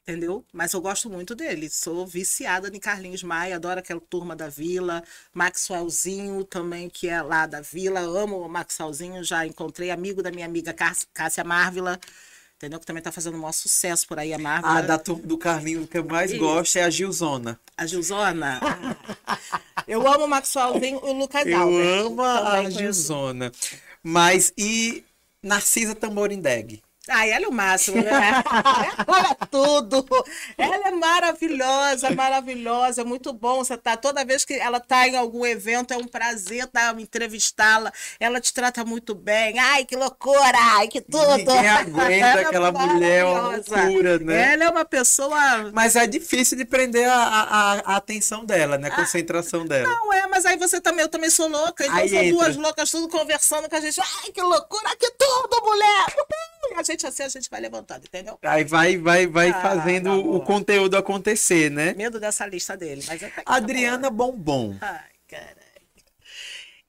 [0.07, 0.45] entendeu?
[0.53, 1.69] Mas eu gosto muito dele.
[1.69, 5.03] Sou viciada em Carlinhos Maia, adoro aquela turma da Vila.
[5.35, 8.01] Maxwellzinho também, que é lá da Vila.
[8.01, 10.73] Amo o Maxwellzinho, já encontrei amigo da minha amiga
[11.13, 11.99] Cássia Marvila.
[12.57, 12.81] Entendeu?
[12.81, 14.79] Que também tá fazendo um maior sucesso por aí, a Marvila.
[14.79, 16.41] Ah, da turma do Carlinhos, que eu mais Isso.
[16.41, 17.61] gosto é a Gilzona.
[17.77, 18.61] A Gilzona?
[19.87, 23.53] eu amo o Maxwellzinho e o Lucas Eu amo a Gilzona.
[24.03, 25.05] Mas e
[25.43, 26.83] Narcisa Tamborindeg?
[27.09, 28.11] Ai, ela é o máximo, né?
[29.07, 30.05] ela é tudo.
[30.59, 33.59] Ela é maravilhosa, maravilhosa, muito bom.
[33.59, 37.93] Você tá toda vez que ela tá em algum evento, é um prazer tá, entrevistá-la.
[38.19, 39.59] Ela te trata muito bem.
[39.59, 40.59] Ai, que loucura!
[40.77, 41.37] Ai, que tudo!
[41.37, 44.53] Ninguém aguenta é aquela mulher, é uma loucura, né?
[44.55, 45.71] Ela é uma pessoa.
[45.73, 48.89] Mas é difícil de prender a, a, a atenção dela, né?
[48.89, 49.89] A concentração dela.
[49.89, 51.85] Não é, mas aí você também, eu também sou louca.
[51.85, 52.37] Então aí são entra.
[52.37, 54.01] duas loucas tudo conversando com a gente.
[54.01, 54.97] Ai, que loucura!
[54.97, 56.07] Que tudo, mulher!
[56.77, 58.39] A gente assim, a gente vai levantando, entendeu?
[58.43, 61.93] Aí vai, vai, vai ah, fazendo o conteúdo acontecer, né?
[61.95, 63.03] Medo dessa lista dele.
[63.07, 64.77] Mas tá Adriana Bombom.
[64.81, 65.57] Ai, caralho.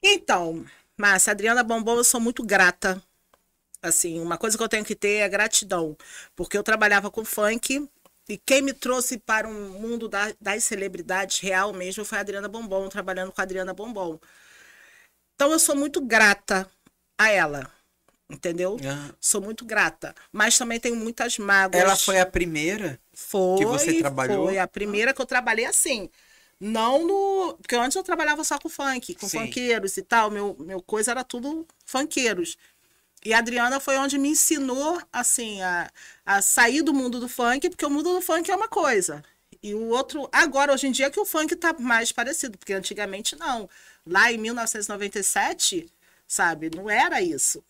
[0.04, 3.02] Então, Márcia, Adriana Bombom, eu sou muito grata.
[3.82, 5.98] Assim, uma coisa que eu tenho que ter é gratidão.
[6.36, 7.90] Porque eu trabalhava com funk
[8.30, 12.48] e quem me trouxe para um mundo da, das celebridades real mesmo foi a Adriana
[12.48, 14.20] Bombom, trabalhando com a Adriana Bombom.
[15.36, 16.70] Então eu sou muito grata
[17.18, 17.77] a ela
[18.30, 18.78] entendeu?
[18.86, 19.14] Ah.
[19.20, 21.82] Sou muito grata, mas também tenho muitas mágoas.
[21.82, 24.48] Ela foi a primeira foi, que você trabalhou?
[24.48, 26.10] Foi a primeira que eu trabalhei assim.
[26.60, 27.58] Não no.
[27.62, 29.40] Porque antes eu trabalhava só com funk, com Sim.
[29.40, 30.32] funkeiros e tal.
[30.32, 32.58] Meu, meu coisa era tudo funkeiros.
[33.24, 35.90] E a Adriana foi onde me ensinou, assim, a,
[36.26, 39.24] a sair do mundo do funk, porque o mundo do funk é uma coisa.
[39.62, 43.36] E o outro, agora, hoje em dia, que o funk tá mais parecido, porque antigamente
[43.36, 43.70] não.
[44.06, 45.92] Lá em 1997,
[46.28, 47.64] sabe, não era isso.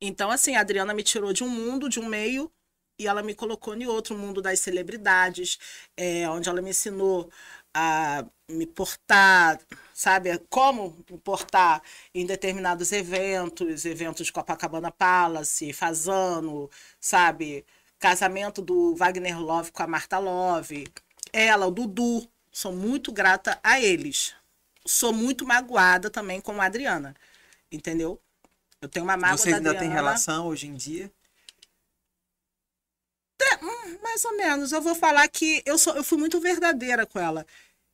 [0.00, 2.52] Então, assim, a Adriana me tirou de um mundo, de um meio,
[2.98, 5.58] e ela me colocou em outro mundo das celebridades,
[5.96, 7.30] é, onde ela me ensinou
[7.74, 9.60] a me portar,
[9.92, 11.82] sabe, como me portar
[12.14, 16.70] em determinados eventos, eventos Copacabana Palace, Fazano,
[17.00, 17.66] sabe,
[17.98, 20.86] casamento do Wagner Love com a Marta Love,
[21.32, 24.34] ela, o Dudu, sou muito grata a eles.
[24.86, 27.14] Sou muito magoada também com a Adriana,
[27.70, 28.20] entendeu?
[28.80, 31.10] Eu tenho uma mágoa Você ainda tem relação hoje em dia?
[33.40, 33.56] É,
[34.02, 34.72] mais ou menos.
[34.72, 37.46] Eu vou falar que eu, sou, eu fui muito verdadeira com ela.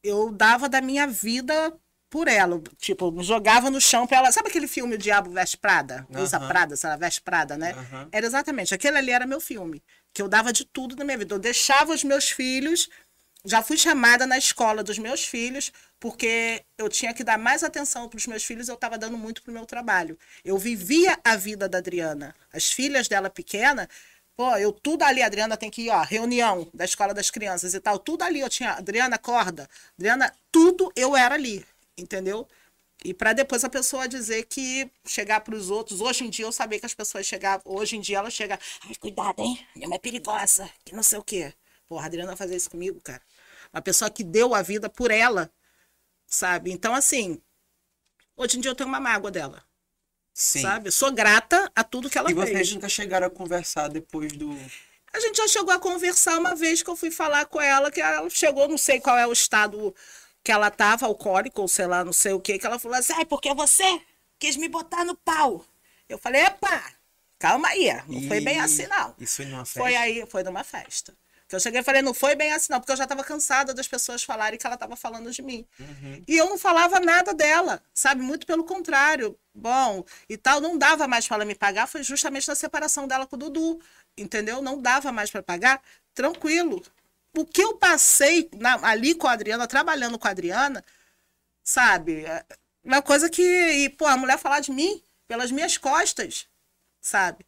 [0.02, 1.76] Eu dava da minha vida
[2.10, 2.60] por ela.
[2.78, 4.32] Tipo, me jogava no chão pra ela.
[4.32, 6.06] Sabe aquele filme O Diabo Veste Prada?
[6.10, 6.22] Uhum.
[6.22, 7.74] Usa Prada, se ela veste Prada, né?
[7.74, 8.08] Uhum.
[8.12, 8.74] Era exatamente.
[8.74, 9.82] Aquele ali era meu filme.
[10.12, 11.34] Que eu dava de tudo na minha vida.
[11.34, 12.88] Eu deixava os meus filhos.
[13.44, 18.08] Já fui chamada na escola dos meus filhos porque eu tinha que dar mais atenção
[18.08, 20.18] para os meus filhos, eu estava dando muito para o meu trabalho.
[20.44, 22.34] Eu vivia a vida da Adriana.
[22.52, 23.88] As filhas dela pequena,
[24.36, 27.74] pô, eu tudo ali, a Adriana tem que ir, ó, reunião da escola das crianças
[27.74, 29.68] e tal, tudo ali eu tinha, Adriana acorda,
[29.98, 31.64] Adriana, tudo eu era ali,
[31.96, 32.48] entendeu?
[33.04, 36.52] E para depois a pessoa dizer que chegar para os outros, hoje em dia eu
[36.52, 39.58] sabia que as pessoas chegavam, hoje em dia ela chega, ai, cuidado, hein?
[39.74, 41.52] Minha mãe é perigosa, que não sei o quê.
[41.88, 43.20] Porra, a Adriana fazer isso comigo, cara.
[43.72, 45.50] Uma pessoa que deu a vida por ela,
[46.26, 46.70] sabe?
[46.70, 47.40] Então, assim,
[48.36, 49.64] hoje em dia eu tenho uma mágoa dela.
[50.34, 50.62] Sim.
[50.62, 50.90] Sabe?
[50.90, 52.48] sou grata a tudo que ela e fez.
[52.48, 54.50] E vocês nunca chegaram a conversar depois do.
[55.12, 58.00] A gente já chegou a conversar uma vez que eu fui falar com ela, que
[58.00, 59.94] ela chegou, não sei qual é o estado
[60.42, 63.12] que ela tava, alcoólico, ou sei lá, não sei o que, que ela falou assim,
[63.12, 64.00] ai, porque você
[64.38, 65.64] quis me botar no pau.
[66.08, 66.82] Eu falei, epa,
[67.38, 68.28] calma aí, não e...
[68.28, 69.14] foi bem assim, não.
[69.18, 69.80] Isso foi numa festa?
[69.80, 71.14] Foi aí, foi numa festa.
[71.52, 73.74] Que eu cheguei e falei, não foi bem assim, não, porque eu já estava cansada
[73.74, 75.66] das pessoas falarem que ela estava falando de mim.
[75.78, 76.24] Uhum.
[76.26, 78.22] E eu não falava nada dela, sabe?
[78.22, 79.38] Muito pelo contrário.
[79.54, 83.26] Bom, e tal, não dava mais para ela me pagar, foi justamente na separação dela
[83.26, 83.78] com o Dudu,
[84.16, 84.62] entendeu?
[84.62, 85.82] Não dava mais para pagar,
[86.14, 86.82] tranquilo.
[87.36, 90.82] O que eu passei na, ali com a Adriana, trabalhando com a Adriana,
[91.62, 92.24] sabe?
[92.24, 92.46] É
[92.82, 96.48] uma coisa que, e, pô, a mulher falar de mim pelas minhas costas,
[96.98, 97.44] sabe?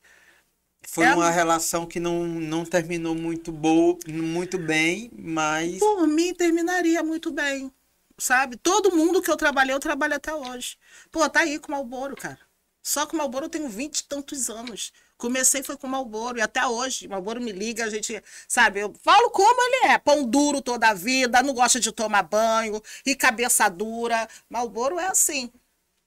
[0.88, 5.78] Foi é uma relação que não, não terminou muito boa, muito bem, mas.
[5.78, 7.72] Por mim, terminaria muito bem.
[8.16, 8.56] Sabe?
[8.56, 10.76] Todo mundo que eu trabalhei, eu trabalho até hoje.
[11.10, 12.38] Pô, tá aí com o Malboro, cara.
[12.82, 14.92] Só que o Malboro eu tenho 20 e tantos anos.
[15.16, 17.08] Comecei foi com o Malboro e até hoje.
[17.08, 19.98] Malboro me liga, a gente, sabe, eu falo como ele é.
[19.98, 24.28] Pão duro toda a vida, não gosta de tomar banho e cabeça dura.
[24.50, 25.50] Malboro é assim.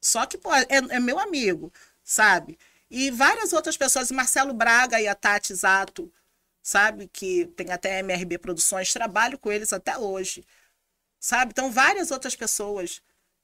[0.01, 1.73] Só que, pô, é, é meu amigo,
[2.03, 2.57] sabe?
[2.89, 6.11] E várias outras pessoas, Marcelo Braga e a Tati Zato,
[6.63, 7.07] sabe?
[7.07, 10.45] Que tem até MRB Produções, trabalho com eles até hoje,
[11.19, 11.51] sabe?
[11.51, 13.01] Então, várias outras pessoas.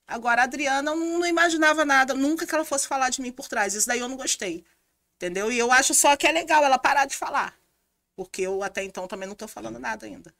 [0.08, 3.74] Agora, a Adriana, não imaginava nada, nunca que ela fosse falar de mim por trás.
[3.74, 4.66] Isso daí eu não gostei,
[5.16, 5.52] entendeu?
[5.52, 7.58] E eu acho só que é legal ela parar de falar,
[8.16, 10.34] porque eu até então também não estou falando nada ainda.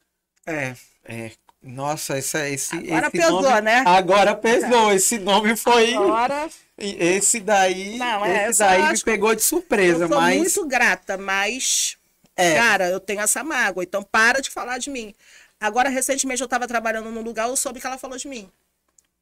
[0.45, 1.32] É, é.
[1.64, 3.84] Nossa, esse, esse, Agora esse pesou, nome, né?
[3.88, 4.91] Agora pesou.
[4.91, 5.95] Esse nome foi.
[5.95, 7.97] Agora, Esse daí.
[7.97, 10.38] Não, é, esse daí me pegou de surpresa, eu sou mas.
[10.38, 11.97] muito grata, mas
[12.36, 12.55] É.
[12.55, 15.16] Cara, eu tenho essa mágoa, então para de falar de mim.
[15.59, 18.51] Agora, recentemente, eu estava trabalhando num lugar, eu soube que ela falou de mim.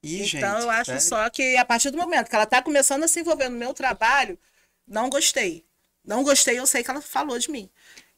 [0.02, 3.04] Ih, gente, então, eu acho só que a partir do momento que ela está começando
[3.04, 4.40] a se envolver no meu trabalho,
[4.88, 5.64] não gostei.
[6.04, 7.70] Não gostei, eu sei que ela falou de mim.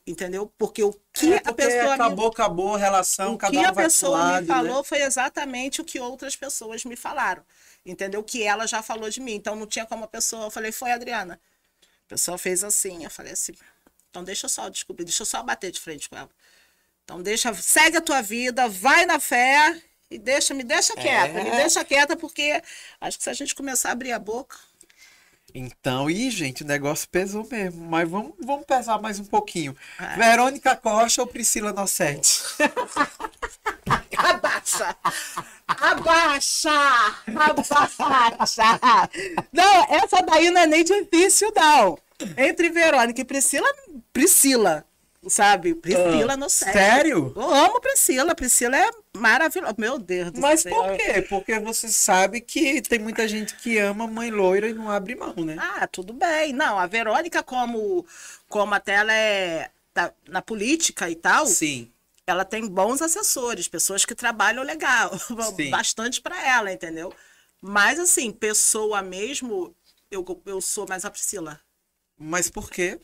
[0.05, 0.51] Entendeu?
[0.57, 3.65] Porque o que É, a pessoa me acabou, acabou a relação, o cada que um
[3.65, 4.53] a pessoa lado, me né?
[4.53, 7.41] falou foi exatamente o que outras pessoas me falaram.
[7.85, 8.21] Entendeu?
[8.23, 9.33] Que ela já falou de mim.
[9.35, 10.45] Então não tinha como a pessoa.
[10.45, 11.39] Eu falei, foi, Adriana.
[12.05, 13.03] A pessoa fez assim.
[13.03, 13.53] Eu falei assim.
[14.09, 16.29] Então deixa eu só descobrir, deixa eu só bater de frente com ela.
[17.05, 19.81] Então deixa, segue a tua vida, vai na fé
[20.11, 21.43] e deixa, me deixa quieta, É.
[21.43, 22.61] me deixa quieta, porque
[23.01, 24.57] acho que se a gente começar a abrir a boca.
[25.53, 27.85] Então, ih, gente, o negócio pesou mesmo.
[27.85, 29.75] Mas vamos, vamos pesar mais um pouquinho.
[29.99, 30.15] É.
[30.15, 32.41] Verônica Costa ou Priscila Nocete?
[34.17, 34.95] Abaixa!
[35.67, 36.71] Abaixa!
[37.27, 39.09] Abaixa!
[39.51, 41.97] Não, essa daí não é nem difícil, não.
[42.37, 43.67] Entre Verônica e Priscila,
[44.13, 44.85] Priscila,
[45.29, 45.73] sabe?
[45.75, 46.73] Priscila no sério.
[46.73, 47.33] Sério?
[47.35, 48.35] Eu amo Priscila.
[48.35, 49.75] Priscila é maravilhosa.
[49.77, 50.73] Meu Deus do Mas céu.
[50.73, 51.21] por quê?
[51.23, 55.33] Porque você sabe que tem muita gente que ama mãe loira e não abre mão,
[55.37, 55.55] né?
[55.59, 56.53] Ah, tudo bem.
[56.53, 58.05] Não, a Verônica, como,
[58.49, 61.91] como até ela é da- na política e tal, Sim.
[62.25, 65.11] ela tem bons assessores, pessoas que trabalham legal,
[65.55, 65.69] Sim.
[65.69, 67.13] bastante para ela, entendeu?
[67.61, 69.75] Mas assim, pessoa mesmo,
[70.11, 71.59] eu, eu sou mais a Priscila.
[72.17, 72.99] Mas por quê?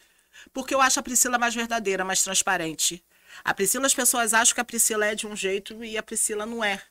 [0.53, 3.03] Porque eu acho a Priscila mais verdadeira, mais transparente.
[3.43, 6.45] A Priscila, as pessoas acham que a Priscila é de um jeito e a Priscila
[6.45, 6.81] não é.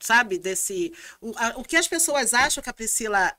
[0.00, 0.38] Sabe?
[0.38, 0.92] Desse.
[1.20, 3.34] O, a- o que as pessoas acham que a Priscila.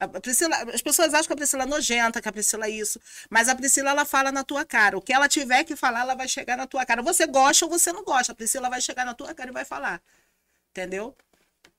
[0.00, 3.00] A Priscila, as pessoas acham que a Priscila é nojenta, que a Priscila é isso.
[3.30, 4.96] Mas a Priscila, ela fala na tua cara.
[4.96, 7.02] O que ela tiver que falar, ela vai chegar na tua cara.
[7.02, 8.32] Você gosta ou você não gosta.
[8.32, 10.00] A Priscila vai chegar na tua cara e vai falar.
[10.70, 11.16] Entendeu?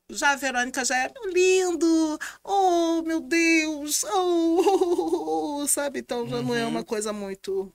[0.09, 5.99] Já a Verônica já é lindo, oh meu Deus, oh, sabe?
[5.99, 7.71] Então já não é uma coisa muito.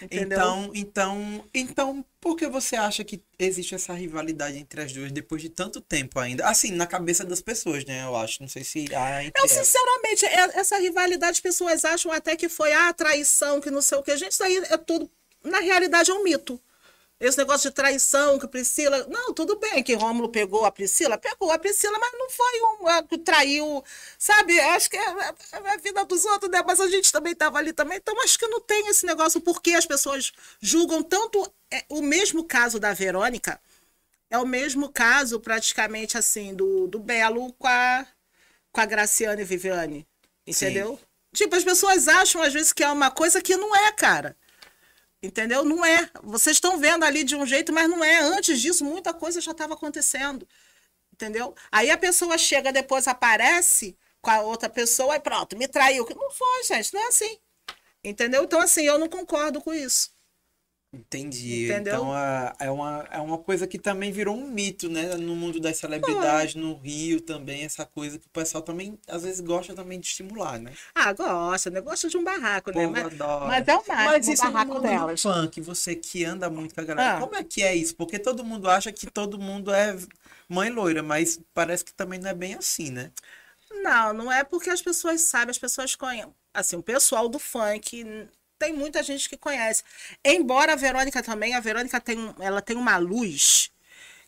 [0.00, 0.38] Entendeu?
[0.38, 5.42] Então, então, então, por que você acha que existe essa rivalidade entre as duas depois
[5.42, 6.46] de tanto tempo ainda?
[6.46, 8.04] Assim, na cabeça das pessoas, né?
[8.04, 8.40] Eu acho.
[8.40, 12.72] Não sei se entre Eu, sinceramente, é- essa rivalidade, as pessoas acham até que foi
[12.72, 14.16] a traição, que não sei o que.
[14.16, 15.10] Gente, isso aí é tudo.
[15.42, 16.60] Na realidade, é um mito.
[17.22, 19.06] Esse negócio de traição, que Priscila.
[19.08, 23.06] Não, tudo bem que Rômulo pegou a Priscila, pegou a Priscila, mas não foi um
[23.06, 23.84] que traiu.
[24.18, 24.58] Sabe?
[24.58, 26.60] Acho que é, é- é a vida dos outros, né?
[26.66, 27.98] Mas a gente também estava ali também.
[27.98, 31.48] Então, acho que não tem esse negócio, porque as pessoas julgam tanto.
[31.70, 33.60] é, o mesmo caso da Verônica
[34.28, 38.04] é o mesmo caso, praticamente, assim, do, do Belo com a,
[38.72, 40.08] com a Graciane e Viviane.
[40.44, 40.98] Entendeu?
[41.32, 44.36] Tipo, as pessoas acham, às vezes, que é uma coisa que não é, cara.
[45.22, 45.64] Entendeu?
[45.64, 46.10] Não é.
[46.22, 48.20] Vocês estão vendo ali de um jeito, mas não é.
[48.20, 50.46] Antes disso, muita coisa já estava acontecendo.
[51.12, 51.54] Entendeu?
[51.70, 56.06] Aí a pessoa chega, depois aparece com a outra pessoa e pronto, me traiu.
[56.16, 57.38] Não foi, gente, não é assim.
[58.02, 58.44] Entendeu?
[58.44, 60.10] Então, assim, eu não concordo com isso.
[60.94, 61.64] Entendi.
[61.70, 61.94] Entendeu?
[61.94, 65.14] Então a- é uma, é uma coisa que também virou um mito, né?
[65.16, 69.40] No mundo das celebridades, no Rio também, essa coisa que o pessoal também, às vezes,
[69.40, 70.72] gosta também de estimular, né?
[70.94, 71.80] Ah, gosta, né?
[71.80, 72.86] Gosta de um barraco, O né?
[72.86, 73.46] Mas, adora.
[73.46, 75.22] mas é o máximo, Mas isso no barraco delas.
[75.22, 77.20] funk, você que anda muito com a galera, Ah.
[77.20, 77.96] como é que é isso?
[77.96, 79.96] Porque todo mundo acha que todo mundo é
[80.46, 83.10] mãe loira, mas parece que também não é bem assim, né?
[83.82, 86.32] Não, não é porque as pessoas sabem, as pessoas conhecem.
[86.52, 88.04] Assim, o pessoal do funk
[88.62, 89.82] tem muita gente que conhece.
[90.24, 93.72] Embora a Verônica também, a Verônica tem, ela tem uma luz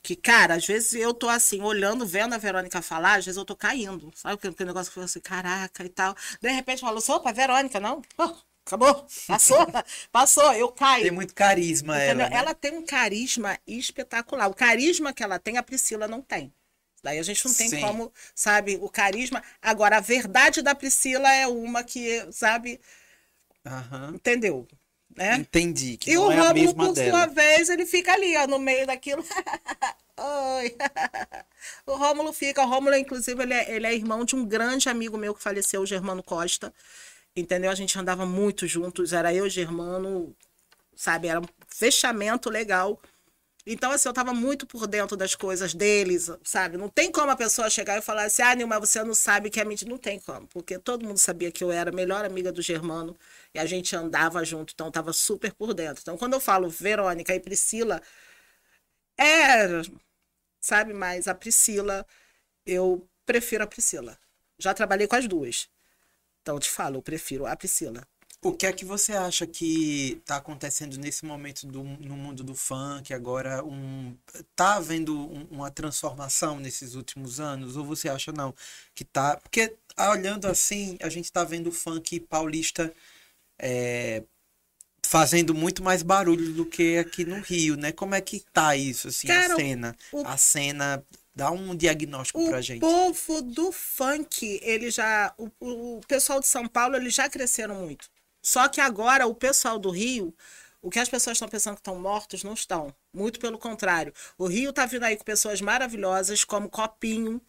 [0.02, 3.44] que, cara, às vezes eu tô assim, olhando, vendo a Verônica falar, às vezes eu
[3.44, 4.10] tô caindo.
[4.16, 6.16] Sabe aquele aquele negócio que eu assim, caraca e tal.
[6.40, 8.02] De repente eu falo, opa, Verônica, não?
[8.18, 8.34] Oh,
[8.66, 9.66] acabou, passou,
[10.10, 11.04] passou, eu caio.
[11.04, 12.26] Tem muito carisma Entendeu?
[12.26, 12.36] ela, né?
[12.36, 14.48] Ela tem um carisma espetacular.
[14.48, 16.52] O carisma que ela tem, a Priscila não tem.
[17.04, 17.80] Daí a gente não tem Sim.
[17.80, 19.42] como, sabe, o carisma.
[19.62, 22.80] Agora, a verdade da Priscila é uma que, sabe,
[23.64, 24.12] Aham.
[24.14, 24.66] entendeu?
[25.16, 25.36] né?
[25.36, 25.96] Entendi.
[25.96, 27.10] Que E o é Rômulo, por dela.
[27.10, 29.24] sua vez, ele fica ali, ó, no meio daquilo.
[30.16, 30.76] Oi.
[31.86, 32.62] O Rômulo fica.
[32.62, 35.80] O Rômulo, inclusive, ele é, ele é irmão de um grande amigo meu que faleceu,
[35.82, 36.74] o Germano Costa.
[37.34, 37.70] Entendeu?
[37.70, 40.36] A gente andava muito juntos, era eu e o Germano,
[40.94, 41.28] sabe?
[41.28, 43.00] Era um fechamento legal.
[43.66, 46.76] Então, assim, eu tava muito por dentro das coisas deles, sabe?
[46.76, 49.58] Não tem como a pessoa chegar e falar assim, ah, Nilma, você não sabe que
[49.58, 49.90] é mentira.
[49.90, 53.16] Não tem como, porque todo mundo sabia que eu era a melhor amiga do Germano
[53.54, 56.02] e a gente andava junto, então tava super por dentro.
[56.02, 58.02] Então, quando eu falo Verônica e Priscila,
[59.18, 59.66] é,
[60.60, 60.92] sabe?
[60.94, 62.06] Mas a Priscila,
[62.66, 64.18] eu prefiro a Priscila.
[64.58, 65.68] Já trabalhei com as duas.
[66.42, 68.06] Então, eu te falo, eu prefiro a Priscila.
[68.44, 72.54] O que é que você acha que tá acontecendo nesse momento do, no mundo do
[72.54, 73.64] funk agora?
[73.64, 74.14] Um,
[74.54, 77.76] tá havendo um- uma transformação nesses últimos anos?
[77.76, 78.54] Ou você acha não?
[78.94, 79.36] Que tá.
[79.38, 82.92] Porque ah, olhando assim, a gente tá vendo o funk paulista
[83.58, 84.22] é,
[85.06, 87.92] fazendo muito mais barulho do que aqui no Rio, né?
[87.92, 89.96] Como é que tá isso, assim, Cara, a cena?
[90.12, 91.02] o- A cena.
[91.36, 92.78] Dá um diagnóstico O pra gente.
[92.80, 95.34] povo do funk, ele já.
[95.36, 95.50] O,
[95.96, 98.08] o pessoal de São Paulo, eles já cresceram muito.
[98.44, 100.34] Só que agora o pessoal do Rio,
[100.82, 102.94] o que as pessoas estão pensando que estão mortos, não estão.
[103.10, 104.12] Muito pelo contrário.
[104.36, 107.40] O Rio tá vindo aí com pessoas maravilhosas, como Copinho,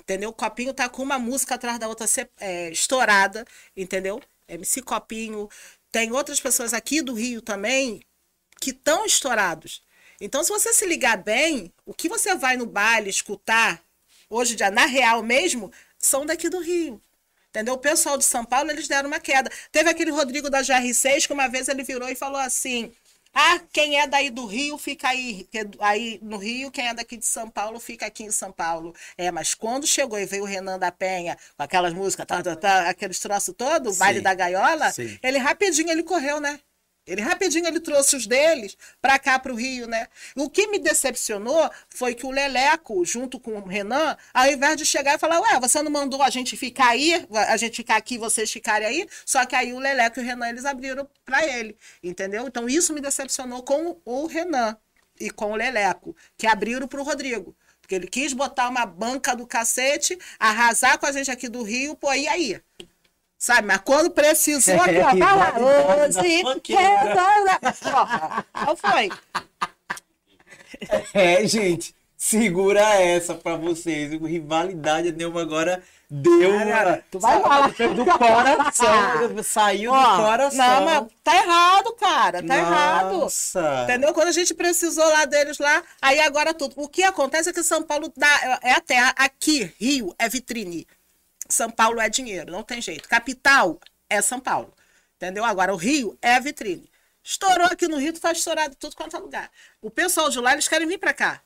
[0.00, 0.32] entendeu?
[0.32, 2.06] Copinho tá com uma música atrás da outra
[2.38, 3.44] é, estourada,
[3.76, 4.22] entendeu?
[4.48, 5.48] MC Copinho.
[5.90, 8.00] Tem outras pessoas aqui do Rio também
[8.60, 9.82] que estão estourados.
[10.20, 13.82] Então, se você se ligar bem, o que você vai no baile escutar,
[14.30, 17.02] hoje em dia, na real mesmo, são daqui do Rio.
[17.56, 17.72] Entendeu?
[17.72, 19.50] O pessoal de São Paulo, eles deram uma queda.
[19.72, 22.92] Teve aquele Rodrigo da GR6 que uma vez ele virou e falou assim:
[23.32, 25.48] Ah, quem é daí do Rio fica aí.
[25.80, 28.94] Aí no Rio, quem é daqui de São Paulo fica aqui em São Paulo.
[29.16, 32.56] É, mas quando chegou e veio o Renan da Penha com aquelas músicas, tá, tá,
[32.56, 35.18] tá, aqueles troços todos, o baile da gaiola, sim.
[35.22, 36.60] ele rapidinho ele correu, né?
[37.06, 40.08] Ele rapidinho ele trouxe os deles para cá para o Rio, né?
[40.34, 44.84] O que me decepcionou foi que o Leleco, junto com o Renan, ao invés de
[44.84, 48.18] chegar e falar, ué, você não mandou a gente ficar aí, a gente ficar aqui,
[48.18, 51.76] vocês ficarem aí, só que aí o Leleco e o Renan eles abriram para ele,
[52.02, 52.46] entendeu?
[52.48, 54.76] Então isso me decepcionou com o Renan
[55.20, 57.56] e com o Leleco, que abriram para o Rodrigo.
[57.80, 61.94] Porque ele quis botar uma banca do cacete, arrasar com a gente aqui do Rio,
[61.94, 62.60] pô, e aí?
[63.38, 66.42] Sabe, mas quando precisou, aqui, ó, rivalidade da hoje.
[67.92, 69.10] Ó, Qual foi?
[71.14, 74.10] É, gente, segura essa pra vocês.
[74.12, 77.68] Rivalidade, Neuma agora deu Cara, tu vai lá.
[77.68, 80.58] Do coração, saiu do Ó, coração.
[80.58, 83.18] Não, mas tá errado, cara, tá errado.
[83.18, 83.82] Nossa.
[83.84, 84.14] Entendeu?
[84.14, 86.74] Quando a gente precisou lá deles lá, aí agora tudo.
[86.76, 89.14] O que acontece é que São Paulo dá, é a terra.
[89.16, 90.86] Aqui, Rio, é vitrine.
[91.48, 93.08] São Paulo é dinheiro, não tem jeito.
[93.08, 94.72] Capital é São Paulo.
[95.16, 95.44] Entendeu?
[95.44, 96.90] Agora, o Rio é vitrine.
[97.24, 99.50] Estourou aqui no Rio, tu tá estourado tudo quanto é lugar.
[99.80, 101.40] O pessoal de lá, eles querem vir pra cá.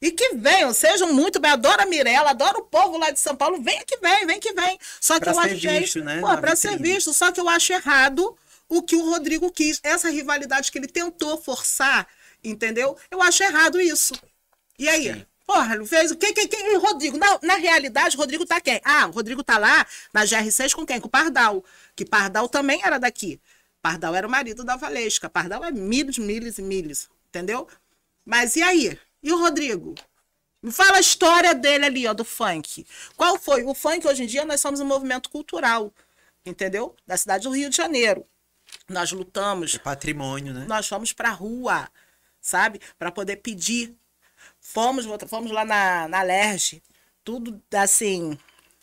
[0.00, 1.52] E que venham, sejam muito bem.
[1.52, 3.62] Adoro a Mirella, adoro o povo lá de São Paulo.
[3.62, 4.76] Venha que vem, vem que vem.
[5.00, 5.80] Só que Pra eu ser achei.
[5.80, 7.14] visto, né, Pô, pra ser visto.
[7.14, 8.36] Só que eu acho errado
[8.68, 9.78] o que o Rodrigo quis.
[9.84, 12.08] Essa rivalidade que ele tentou forçar,
[12.42, 12.98] entendeu?
[13.10, 14.12] Eu acho errado isso.
[14.76, 15.14] E aí?
[15.14, 15.26] Sim.
[15.46, 17.18] Porra, ele fez o que, que, que e o Rodrigo?
[17.18, 18.80] Na, na realidade, o Rodrigo tá quem?
[18.84, 21.00] Ah, o Rodrigo tá lá na GR6 com quem?
[21.00, 21.64] Com o Pardal.
[21.96, 23.40] Que Pardal também era daqui.
[23.80, 25.28] Pardal era o marido da Valesca.
[25.28, 27.08] Pardal é milhos, milhos e milhos.
[27.28, 27.68] Entendeu?
[28.24, 28.98] Mas e aí?
[29.22, 29.94] E o Rodrigo?
[30.62, 32.86] Me fala a história dele ali, ó, do funk.
[33.16, 33.64] Qual foi?
[33.64, 35.92] O funk, hoje em dia, nós somos um movimento cultural,
[36.46, 36.94] entendeu?
[37.04, 38.24] Da cidade do Rio de Janeiro.
[38.88, 40.64] Nós lutamos, É patrimônio, né?
[40.68, 41.88] nós fomos pra rua,
[42.40, 42.80] sabe?
[42.96, 43.96] Para poder pedir.
[44.72, 46.82] Fomos, fomos lá na, na Lerge,
[47.22, 48.38] tudo assim.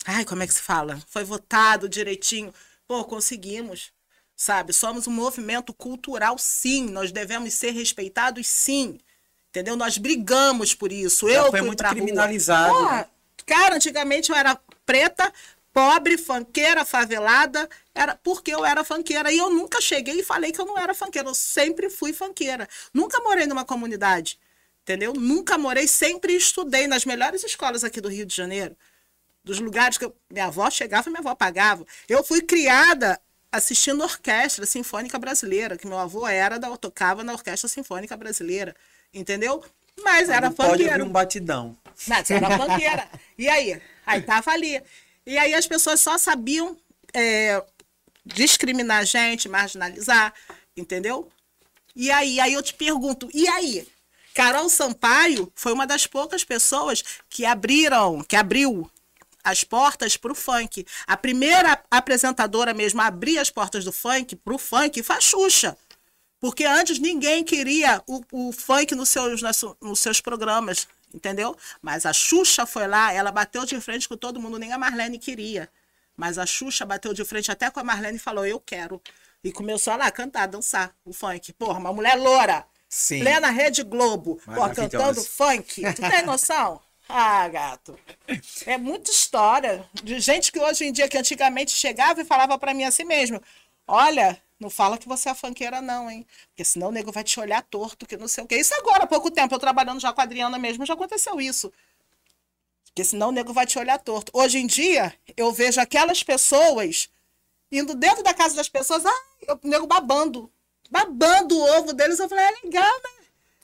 [0.06, 1.02] Ai, como é que se fala?
[1.08, 2.54] Foi votado direitinho.
[2.86, 3.92] Pô, conseguimos,
[4.36, 4.72] sabe?
[4.72, 6.88] Somos um movimento cultural, sim.
[6.88, 9.00] Nós devemos ser respeitados, sim.
[9.48, 9.74] Entendeu?
[9.74, 11.28] Nós brigamos por isso.
[11.28, 13.06] Já eu foi muito criminalizado, Porra, né?
[13.44, 15.32] Cara, antigamente eu era preta,
[15.72, 19.32] pobre, fanqueira, favelada, era porque eu era fanqueira.
[19.32, 21.28] E eu nunca cheguei e falei que eu não era fanqueira.
[21.28, 22.68] Eu sempre fui fanqueira.
[22.94, 24.38] Nunca morei numa comunidade.
[24.90, 25.12] Entendeu?
[25.12, 28.76] Nunca morei, sempre estudei nas melhores escolas aqui do Rio de Janeiro.
[29.44, 31.86] Dos lugares que eu- minha avó chegava e minha avó pagava.
[32.08, 33.20] Eu fui criada
[33.52, 38.74] assistindo orquestra sinfônica brasileira, que meu avô era da tocava na orquestra sinfônica brasileira,
[39.14, 39.64] entendeu?
[40.02, 41.76] Mas era Não pode ouvir um batidão.
[42.08, 43.08] Mas era funkeira.
[43.38, 43.80] E aí?
[44.04, 44.82] Aí tava ali.
[45.24, 46.76] E aí as pessoas só sabiam
[47.14, 47.62] é,
[48.26, 50.34] discriminar a gente, marginalizar,
[50.76, 51.30] entendeu?
[51.94, 53.86] E aí, aí eu te pergunto, e aí?
[54.34, 58.90] Carol Sampaio foi uma das poucas pessoas que abriram, que abriu
[59.42, 60.86] as portas para o funk.
[61.06, 65.20] A primeira apresentadora mesmo a abrir as portas do funk para o funk foi a
[65.20, 65.76] Xuxa.
[66.38, 69.42] Porque antes ninguém queria o, o funk nos seus,
[69.80, 71.56] nos seus programas, entendeu?
[71.82, 75.18] Mas a Xuxa foi lá, ela bateu de frente com todo mundo, nem a Marlene
[75.18, 75.68] queria.
[76.16, 79.02] Mas a Xuxa bateu de frente até com a Marlene e falou: Eu quero.
[79.42, 81.52] E começou lá a cantar, dançar o funk.
[81.54, 83.20] Porra, uma mulher loura, Sim.
[83.20, 85.80] plena Rede Globo, porra, cantando funk.
[85.94, 86.80] Tu tem noção?
[87.12, 87.98] Ah, gato.
[88.64, 92.72] É muita história de gente que hoje em dia, que antigamente chegava e falava para
[92.72, 93.42] mim assim mesmo:
[93.84, 96.24] Olha, não fala que você é funkeira, não, hein?
[96.50, 98.54] Porque senão o nego vai te olhar torto, que não sei o quê.
[98.60, 101.72] Isso agora, há pouco tempo, eu trabalhando já com a Adriana mesmo, já aconteceu isso.
[102.84, 104.30] Porque senão o nego vai te olhar torto.
[104.32, 107.08] Hoje em dia, eu vejo aquelas pessoas
[107.72, 109.22] indo dentro da casa das pessoas, ah,
[109.62, 110.48] o nego babando.
[110.90, 112.18] Babando o ovo deles.
[112.18, 113.10] Eu falei, é legal, né?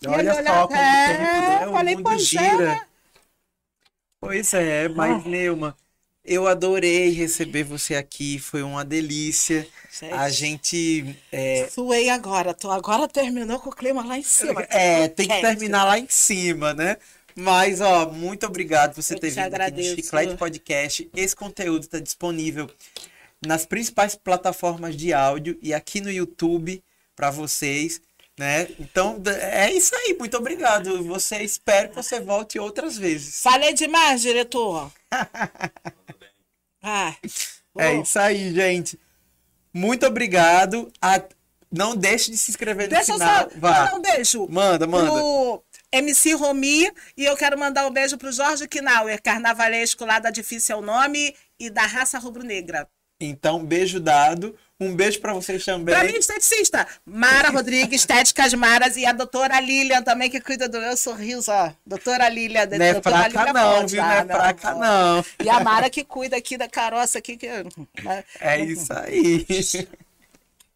[0.02, 1.66] E Olha só olhava, como é, o tempo, né?
[1.68, 2.44] O falei, mundo gira.
[2.44, 2.86] É, né?
[4.20, 5.28] Pois é, mas ah.
[5.28, 5.76] Neuma,
[6.24, 9.66] eu adorei receber você aqui, foi uma delícia.
[9.90, 11.16] Gente, a gente.
[11.30, 11.68] É...
[11.68, 14.62] Suei agora, tô, agora terminou com o clima lá em cima.
[14.68, 16.96] É, tem que terminar lá em cima, né?
[17.34, 19.78] Mas, ó, muito obrigado por você eu ter vindo agradeço.
[19.78, 21.10] aqui no Chiclete Podcast.
[21.14, 22.68] Esse conteúdo está disponível
[23.46, 26.82] nas principais plataformas de áudio e aqui no YouTube
[27.16, 28.00] para vocês,
[28.38, 28.68] né?
[28.78, 30.14] Então, é isso aí.
[30.18, 31.02] Muito obrigado.
[31.04, 33.40] Você espero que você volte outras vezes.
[33.40, 34.92] Falei demais, diretor.
[36.82, 37.16] ah,
[37.78, 39.00] é isso aí, gente.
[39.72, 40.92] Muito obrigado.
[41.00, 41.22] A...
[41.72, 43.50] Não deixe de se inscrever Deixa no canal.
[43.50, 43.58] Só...
[43.58, 43.90] Vá.
[43.90, 44.46] Não, um beijo.
[44.48, 45.10] Manda, manda.
[45.10, 46.90] Pro MC Romi.
[47.16, 51.34] E eu quero mandar um beijo pro Jorge Knauer, carnavalesco lá da Difícil é Nome
[51.58, 52.88] e da Raça Rubro-Negra.
[53.20, 54.56] Então, beijo dado.
[54.78, 55.94] Um beijo para vocês também.
[55.94, 60.78] Para mim, esteticista, Mara Rodrigues, Estéticas Maras, e a doutora Lilian também, que cuida do
[60.78, 61.72] meu sorriso, ó.
[61.86, 62.66] Doutora Lilian.
[62.66, 64.02] Não é fraca Lilian não, Ponte, viu?
[64.02, 64.34] Não é né?
[64.34, 65.24] fraca não.
[65.42, 67.38] E a Mara que cuida aqui da caroça aqui.
[67.38, 67.48] Que...
[68.02, 68.22] Né?
[68.38, 69.46] É isso aí.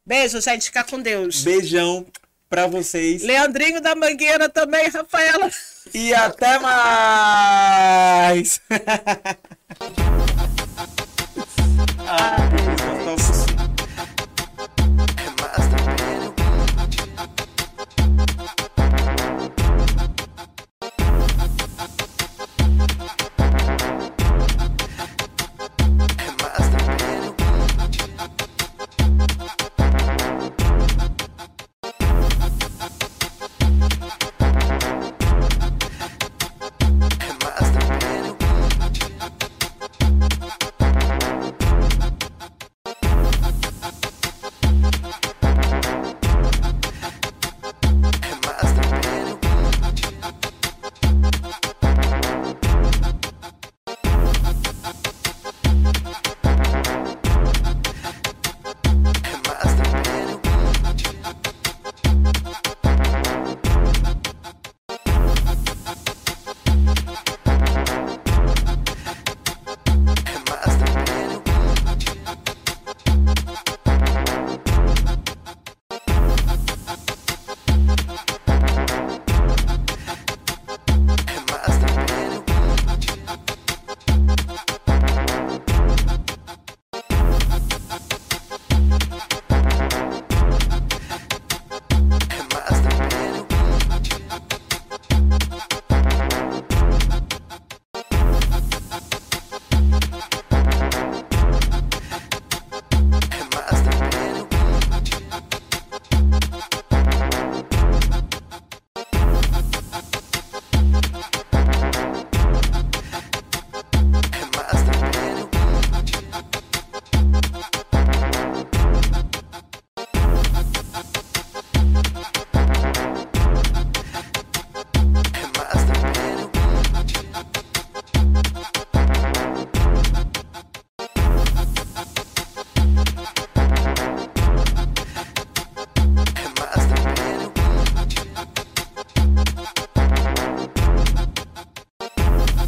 [0.07, 0.65] Beijo, gente.
[0.65, 1.45] Fica com Deus.
[1.45, 2.07] Beijão
[2.49, 3.23] para vocês.
[3.23, 5.51] Leandrinho da Mangueira também, Rafaela.
[5.93, 8.63] E até mais!
[12.09, 12.90] ah.